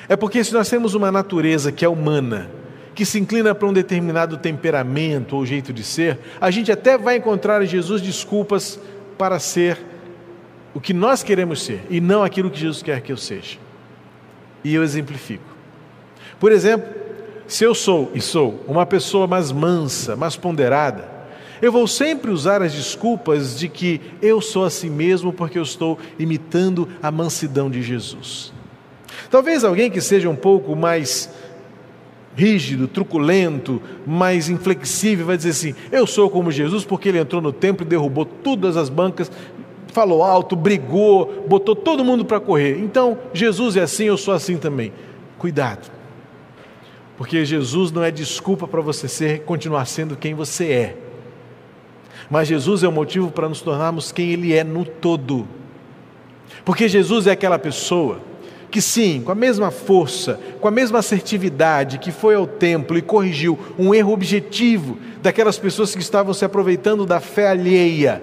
É 0.09 0.17
porque 0.17 0.43
se 0.43 0.53
nós 0.53 0.67
temos 0.67 0.95
uma 0.95 1.11
natureza 1.11 1.71
que 1.71 1.85
é 1.85 1.89
humana, 1.89 2.49
que 2.95 3.05
se 3.05 3.19
inclina 3.19 3.55
para 3.55 3.67
um 3.67 3.73
determinado 3.73 4.37
temperamento 4.37 5.35
ou 5.35 5.45
jeito 5.45 5.71
de 5.71 5.83
ser, 5.83 6.19
a 6.41 6.51
gente 6.51 6.71
até 6.71 6.97
vai 6.97 7.17
encontrar 7.17 7.61
em 7.63 7.67
Jesus 7.67 8.01
desculpas 8.01 8.79
para 9.17 9.39
ser 9.39 9.77
o 10.73 10.79
que 10.79 10.93
nós 10.93 11.23
queremos 11.23 11.61
ser 11.61 11.81
e 11.89 11.99
não 11.99 12.23
aquilo 12.23 12.49
que 12.49 12.59
Jesus 12.59 12.83
quer 12.83 13.01
que 13.01 13.11
eu 13.11 13.17
seja. 13.17 13.57
E 14.63 14.73
eu 14.73 14.83
exemplifico. 14.83 15.43
Por 16.39 16.51
exemplo, 16.51 16.87
se 17.47 17.63
eu 17.63 17.73
sou 17.73 18.11
e 18.13 18.21
sou 18.21 18.63
uma 18.67 18.85
pessoa 18.85 19.25
mais 19.25 19.51
mansa, 19.51 20.15
mais 20.15 20.35
ponderada, 20.35 21.09
eu 21.61 21.71
vou 21.71 21.87
sempre 21.87 22.31
usar 22.31 22.61
as 22.61 22.71
desculpas 22.71 23.57
de 23.57 23.67
que 23.67 23.99
eu 24.21 24.39
sou 24.39 24.63
assim 24.63 24.89
mesmo 24.89 25.33
porque 25.33 25.57
eu 25.57 25.63
estou 25.63 25.99
imitando 26.17 26.87
a 27.01 27.11
mansidão 27.11 27.69
de 27.69 27.81
Jesus. 27.81 28.53
Talvez 29.29 29.63
alguém 29.63 29.91
que 29.91 29.99
seja 29.99 30.29
um 30.29 30.35
pouco 30.35 30.75
mais 30.75 31.29
rígido, 32.35 32.87
truculento, 32.87 33.81
mais 34.07 34.47
inflexível, 34.47 35.25
vai 35.25 35.35
dizer 35.35 35.49
assim: 35.49 35.75
Eu 35.91 36.07
sou 36.07 36.29
como 36.29 36.51
Jesus 36.51 36.85
porque 36.85 37.09
ele 37.09 37.19
entrou 37.19 37.41
no 37.41 37.51
templo 37.51 37.85
e 37.85 37.89
derrubou 37.89 38.23
todas 38.23 38.77
as 38.77 38.87
bancas 38.87 39.29
falou 39.91 40.23
alto, 40.23 40.55
brigou, 40.55 41.45
botou 41.47 41.75
todo 41.75 42.03
mundo 42.03 42.23
para 42.23 42.39
correr. 42.39 42.79
Então, 42.79 43.17
Jesus 43.33 43.75
é 43.75 43.81
assim, 43.81 44.05
eu 44.05 44.17
sou 44.17 44.33
assim 44.33 44.57
também. 44.57 44.93
Cuidado. 45.37 45.91
Porque 47.17 47.43
Jesus 47.43 47.91
não 47.91 48.03
é 48.03 48.11
desculpa 48.11 48.67
para 48.67 48.81
você 48.81 49.07
ser, 49.07 49.41
continuar 49.41 49.85
sendo 49.85 50.15
quem 50.15 50.33
você 50.33 50.71
é. 50.71 50.97
Mas 52.29 52.47
Jesus 52.47 52.83
é 52.83 52.87
o 52.87 52.91
motivo 52.91 53.31
para 53.31 53.49
nos 53.49 53.61
tornarmos 53.61 54.11
quem 54.11 54.31
Ele 54.31 54.53
é 54.53 54.63
no 54.63 54.85
todo. 54.85 55.47
Porque 56.63 56.87
Jesus 56.87 57.27
é 57.27 57.31
aquela 57.31 57.59
pessoa 57.59 58.21
que, 58.69 58.81
sim, 58.81 59.21
com 59.25 59.31
a 59.31 59.35
mesma 59.35 59.71
força, 59.71 60.39
com 60.61 60.67
a 60.67 60.71
mesma 60.71 60.99
assertividade, 60.99 61.97
que 61.97 62.11
foi 62.11 62.35
ao 62.35 62.45
templo 62.45 62.97
e 62.97 63.01
corrigiu 63.01 63.57
um 63.77 63.93
erro 63.93 64.13
objetivo 64.13 64.97
daquelas 65.23 65.57
pessoas 65.57 65.95
que 65.95 66.01
estavam 66.01 66.33
se 66.33 66.45
aproveitando 66.45 67.05
da 67.05 67.19
fé 67.19 67.49
alheia 67.49 68.21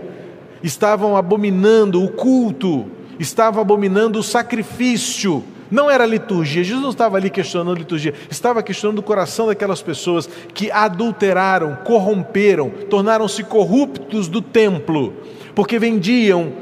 estavam 0.63 1.17
abominando 1.17 2.03
o 2.03 2.09
culto, 2.09 2.87
estavam 3.19 3.61
abominando 3.61 4.19
o 4.19 4.23
sacrifício. 4.23 5.43
Não 5.71 5.91
era 5.91 6.07
liturgia, 6.07 6.63
Jesus 6.63 6.83
não 6.83 6.91
estava 6.91 7.17
ali 7.17 7.29
questionando 7.29 7.77
liturgia, 7.77 8.15
estava 8.31 8.63
questionando 8.63 9.01
o 9.01 9.03
coração 9.03 9.49
daquelas 9.49 9.83
pessoas 9.83 10.29
que 10.55 10.71
adulteraram, 10.71 11.79
corromperam, 11.85 12.71
tornaram-se 12.89 13.43
corruptos 13.43 14.29
do 14.29 14.41
templo, 14.41 15.13
porque 15.57 15.77
vendiam 15.77 16.53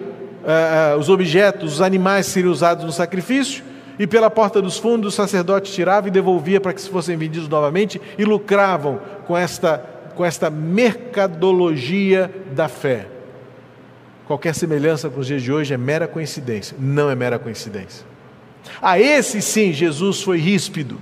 uh, 0.45 0.99
os 0.99 1.11
objetos, 1.11 1.75
os 1.75 1.81
animais 1.83 2.27
seriam 2.27 2.51
usados 2.51 2.85
no 2.85 2.93
sacrifício, 2.93 3.63
e 3.99 4.07
pela 4.07 4.31
porta 4.31 4.61
dos 4.61 4.79
fundos 4.79 5.13
o 5.13 5.17
sacerdote 5.17 5.73
tirava 5.73 6.09
e 6.09 6.11
devolvia 6.11 6.61
para 6.61 6.73
que 6.73 6.83
fossem 6.83 7.17
vendidos 7.17 7.49
novamente 7.49 8.01
e 8.19 8.25
lucravam 8.25 9.01
com 9.27 9.37
esta, 9.37 9.79
com 10.15 10.25
esta 10.25 10.51
mercadologia 10.51 12.31
da 12.53 12.69
fé. 12.69 13.14
Qualquer 14.27 14.55
semelhança 14.55 15.11
com 15.11 15.21
os 15.21 15.27
dias 15.27 15.43
de 15.43 15.53
hoje 15.53 15.75
é 15.75 15.77
mera 15.77 16.09
coincidência. 16.09 16.77
Não 16.79 17.11
é 17.11 17.15
mera 17.15 17.39
coincidência. 17.39 18.07
A 18.81 18.99
esse 18.99 19.43
sim 19.43 19.73
Jesus 19.73 20.23
foi 20.23 20.39
ríspido. 20.39 20.99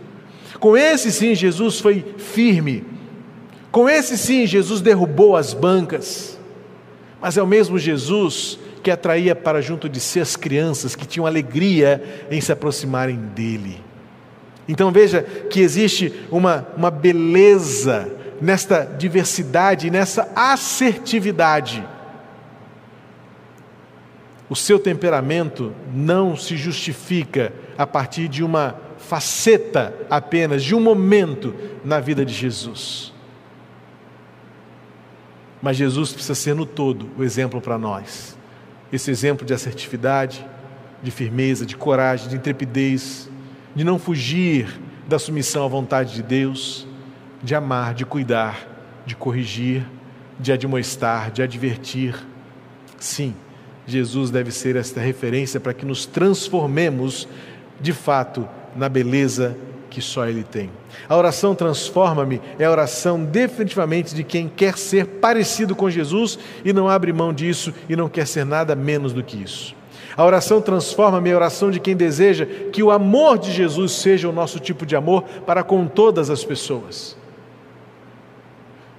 Com 0.59 0.77
esse 0.77 1.13
sim 1.13 1.35
Jesus 1.35 1.79
foi 1.79 2.05
firme. 2.19 2.85
Com 3.71 3.89
esse 3.89 4.19
sim 4.19 4.45
Jesus 4.47 4.81
derrubou 4.81 5.37
as 5.37 5.55
bancas. 5.55 6.39
Mas 7.21 7.37
é 7.37 7.43
o 7.43 7.47
mesmo 7.47 7.79
Jesus 7.79 8.59
que 8.83 8.91
atraía 8.91 9.37
para 9.37 9.63
junto 9.63 9.89
de 9.89 10.01
si 10.01 10.19
as 10.19 10.35
crianças 10.35 10.97
que 10.97 11.07
tinham 11.07 11.25
alegria 11.25 12.27
em 12.29 12.41
se 12.41 12.51
aproximarem 12.51 13.17
dele. 13.17 13.81
Então 14.67 14.91
veja 14.91 15.23
que 15.23 15.61
existe 15.61 16.13
uma, 16.29 16.67
uma 16.77 16.91
beleza 16.91 18.11
nesta 18.41 18.83
diversidade, 18.85 19.91
nessa 19.91 20.29
assertividade 20.35 21.85
o 24.53 24.55
seu 24.55 24.79
temperamento 24.79 25.73
não 25.95 26.37
se 26.37 26.59
justifica 26.59 27.55
a 27.79 27.87
partir 27.87 28.29
de 28.29 28.45
uma 28.45 28.77
faceta 28.99 29.95
apenas, 30.11 30.63
de 30.63 30.75
um 30.75 30.81
momento 30.81 31.55
na 31.83 32.01
vida 32.01 32.23
de 32.23 32.35
Jesus. 32.35 33.15
Mas 35.63 35.79
Jesus 35.79 36.13
precisa 36.13 36.35
ser 36.35 36.55
no 36.55 36.67
todo 36.67 37.09
o 37.17 37.25
exemplo 37.25 37.63
para 37.63 37.79
nós. 37.79 38.37
Esse 38.93 39.11
exemplo 39.11 39.47
de 39.47 39.55
assertividade, 39.55 40.47
de 41.03 41.11
firmeza, 41.11 41.65
de 41.65 41.75
coragem, 41.75 42.29
de 42.29 42.37
intrepidez, 42.37 43.31
de 43.75 43.83
não 43.83 43.99
fugir 43.99 44.79
da 45.09 45.19
submissão 45.19 45.65
à 45.65 45.69
vontade 45.69 46.13
de 46.13 46.23
Deus, 46.23 46.87
de 47.43 47.55
amar, 47.55 47.95
de 47.95 48.05
cuidar, 48.05 48.69
de 49.07 49.17
corrigir, 49.17 49.83
de 50.39 50.53
admoestar, 50.53 51.31
de 51.31 51.43
advertir. 51.43 52.15
Sim 52.99 53.35
Jesus 53.87 54.31
deve 54.31 54.51
ser 54.51 54.77
esta 54.77 55.01
referência 55.01 55.59
para 55.59 55.75
que 55.75 55.85
nos 55.85 56.07
transformemos 56.07 57.29
de 57.81 57.93
fato 57.93 58.49
na 58.77 58.89
beleza 58.89 59.57
que 59.91 60.01
só 60.01 60.27
Ele 60.27 60.43
tem. 60.43 60.71
A 61.09 61.17
oração 61.17 61.55
Transforma-me 61.55 62.41
é 62.59 62.65
a 62.65 62.71
oração 62.71 63.23
definitivamente 63.23 64.15
de 64.15 64.25
quem 64.25 64.49
quer 64.49 64.79
ser 64.79 65.07
parecido 65.07 65.75
com 65.75 65.91
Jesus 65.91 66.39
e 66.65 66.73
não 66.73 66.89
abre 66.89 67.13
mão 67.13 67.33
disso 67.33 67.75
e 67.89 67.97
não 67.97 68.09
quer 68.09 68.27
ser 68.27 68.47
nada 68.47 68.75
menos 68.75 69.13
do 69.13 69.23
que 69.23 69.37
isso. 69.37 69.75
A 70.17 70.25
oração 70.25 70.61
Transforma-me 70.61 71.31
é 71.31 71.33
a 71.33 71.37
oração 71.37 71.71
de 71.71 71.81
quem 71.81 71.97
deseja 71.97 72.47
que 72.47 72.83
o 72.83 72.91
amor 72.91 73.39
de 73.39 73.51
Jesus 73.51 73.93
seja 73.93 74.29
o 74.29 74.33
nosso 74.33 74.61
tipo 74.61 74.87
de 74.87 74.95
amor 74.95 75.25
para 75.47 75.63
com 75.63 75.87
todas 75.87 76.31
as 76.31 76.45
pessoas. 76.45 77.17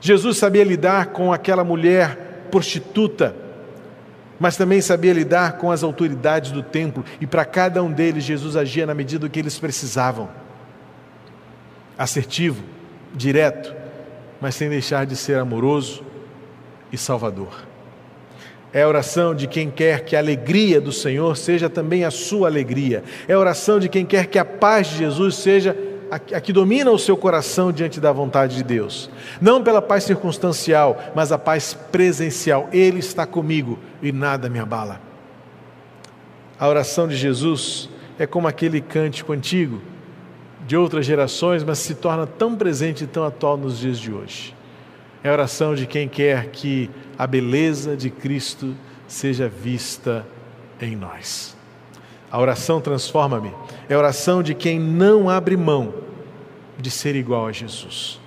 Jesus 0.02 0.38
sabia 0.38 0.63
lidar 0.63 1.08
com 1.08 1.32
aquela 1.32 1.63
mulher 1.63 2.48
prostituta 2.52 3.43
mas 4.44 4.58
também 4.58 4.82
sabia 4.82 5.14
lidar 5.14 5.54
com 5.54 5.72
as 5.72 5.84
autoridades 5.84 6.52
do 6.52 6.62
templo, 6.62 7.06
e 7.22 7.26
para 7.26 7.46
cada 7.46 7.82
um 7.82 7.90
deles 7.90 8.26
Jesus 8.26 8.58
agia 8.58 8.86
na 8.86 8.94
medida 8.94 9.30
que 9.30 9.40
eles 9.40 9.58
precisavam. 9.58 10.30
Assertivo, 11.98 12.62
direto, 13.16 13.74
mas 14.42 14.56
sem 14.56 14.68
deixar 14.68 15.06
de 15.06 15.16
ser 15.16 15.40
amoroso 15.40 16.04
e 16.92 16.98
salvador. 16.98 17.64
É 18.74 18.82
a 18.82 18.88
oração 18.90 19.34
de 19.34 19.48
quem 19.48 19.72
quer 19.72 20.04
que 20.04 20.14
a 20.14 20.20
alegria 20.20 20.82
do 20.82 20.92
Senhor 20.92 21.38
seja 21.38 21.70
também 21.70 22.04
a 22.04 22.12
sua 22.12 22.50
alegria. 22.50 23.02
É 23.30 23.32
a 23.32 23.40
oração 23.40 23.80
de 23.80 23.88
quem 23.88 24.06
quer 24.06 24.26
que 24.26 24.38
a 24.38 24.44
paz 24.44 24.88
de 24.88 24.98
Jesus 24.98 25.36
seja 25.36 25.74
a, 26.13 26.41
que 26.41 26.54
domina 26.54 26.91
o 26.91 26.99
seu 26.99 27.17
coração 27.17 27.71
diante 27.71 27.99
da 27.99 28.12
vontade 28.12 28.56
de 28.56 28.63
Deus. 28.63 29.10
Não 29.41 29.63
pela 29.63 29.82
paz 29.82 30.04
circunstancial, 30.04 31.02
mas 31.15 31.32
a 31.32 31.38
paz 31.38 31.73
presencial. 31.73 32.69
Ele 32.71 32.99
está 32.99 33.26
comigo 33.26 33.80
e 34.02 34.12
nada 34.12 34.49
me 34.49 34.60
abala. 34.60 35.02
A 36.60 36.67
oração 36.67 37.08
de 37.08 37.15
Jesus 37.15 37.89
é 38.19 38.28
como 38.28 38.47
aquele 38.47 38.80
cântico 38.80 39.34
antigo 39.34 39.82
de 40.67 40.78
outras 40.78 41.06
gerações, 41.06 41.63
mas 41.63 41.80
se 41.80 41.95
torna 41.95 42.28
tão 42.28 42.56
presente 42.56 43.04
e 43.04 43.08
tão 43.08 43.26
atual 43.26 43.58
nos 43.58 43.80
dias 43.80 43.97
de 43.97 44.13
hoje. 44.13 44.56
É 45.23 45.30
a 45.30 45.34
oração 45.34 45.73
de 45.73 45.88
quem 45.88 46.08
quer 46.08 46.47
que 46.47 46.89
a 47.17 47.26
beleza 47.26 47.97
de 47.97 48.10
Cristo 48.10 48.76
seja 49.08 49.49
vista 49.49 50.26
em 50.80 50.95
nós. 50.95 51.56
A 52.34 52.39
oração 52.39 52.82
transforma-me. 52.82 53.54
É 53.88 53.93
a 53.93 53.98
oração 54.00 54.41
de 54.41 54.56
quem 54.56 54.80
não 54.80 55.30
abre 55.30 55.56
mão 55.56 55.93
de 56.80 56.89
ser 56.89 57.15
igual 57.15 57.46
a 57.46 57.52
Jesus. 57.52 58.19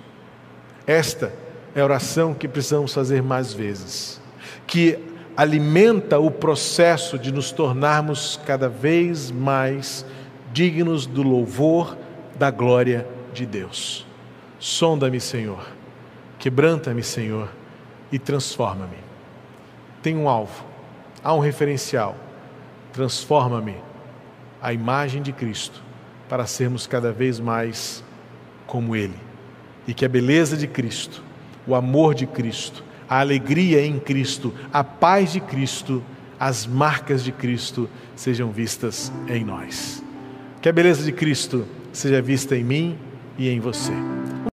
Esta 0.87 1.33
é 1.75 1.81
a 1.81 1.83
oração 1.83 2.33
que 2.33 2.47
precisamos 2.47 2.93
fazer 2.93 3.21
mais 3.21 3.51
vezes, 3.51 4.21
que 4.65 4.97
alimenta 5.35 6.19
o 6.19 6.31
processo 6.31 7.19
de 7.19 7.33
nos 7.33 7.51
tornarmos 7.51 8.39
cada 8.45 8.69
vez 8.69 9.29
mais 9.29 10.05
dignos 10.53 11.05
do 11.05 11.21
louvor 11.21 11.97
da 12.39 12.49
glória 12.49 13.05
de 13.33 13.45
Deus. 13.45 14.07
Sonda-me, 14.57 15.19
Senhor, 15.19 15.67
quebranta-me, 16.39 17.03
Senhor, 17.03 17.49
e 18.09 18.17
transforma-me. 18.17 18.97
Tem 20.01 20.15
um 20.15 20.29
alvo, 20.29 20.63
há 21.21 21.33
um 21.33 21.39
referencial. 21.39 22.15
Transforma-me 22.93 23.75
a 24.67 24.73
imagem 24.73 25.21
de 25.21 25.31
Cristo 25.31 25.81
para 26.27 26.45
sermos 26.45 26.85
cada 26.85 27.09
vez 27.09 27.39
mais 27.39 28.03
como 28.65 28.97
Ele. 28.97 29.15
E 29.87 29.93
que 29.93 30.03
a 30.03 30.09
beleza 30.09 30.57
de 30.57 30.67
Cristo, 30.67 31.23
o 31.65 31.73
amor 31.73 32.13
de 32.13 32.27
Cristo, 32.27 32.83
a 33.07 33.21
alegria 33.21 33.85
em 33.85 33.97
Cristo, 33.97 34.53
a 34.73 34.83
paz 34.83 35.31
de 35.31 35.39
Cristo, 35.39 36.03
as 36.37 36.67
marcas 36.67 37.23
de 37.23 37.31
Cristo 37.31 37.89
sejam 38.13 38.51
vistas 38.51 39.09
em 39.29 39.45
nós. 39.45 40.03
Que 40.61 40.67
a 40.67 40.73
beleza 40.73 41.01
de 41.01 41.13
Cristo 41.13 41.65
seja 41.93 42.21
vista 42.21 42.53
em 42.53 42.65
mim 42.65 42.99
e 43.37 43.47
em 43.47 43.61
você. 43.61 43.93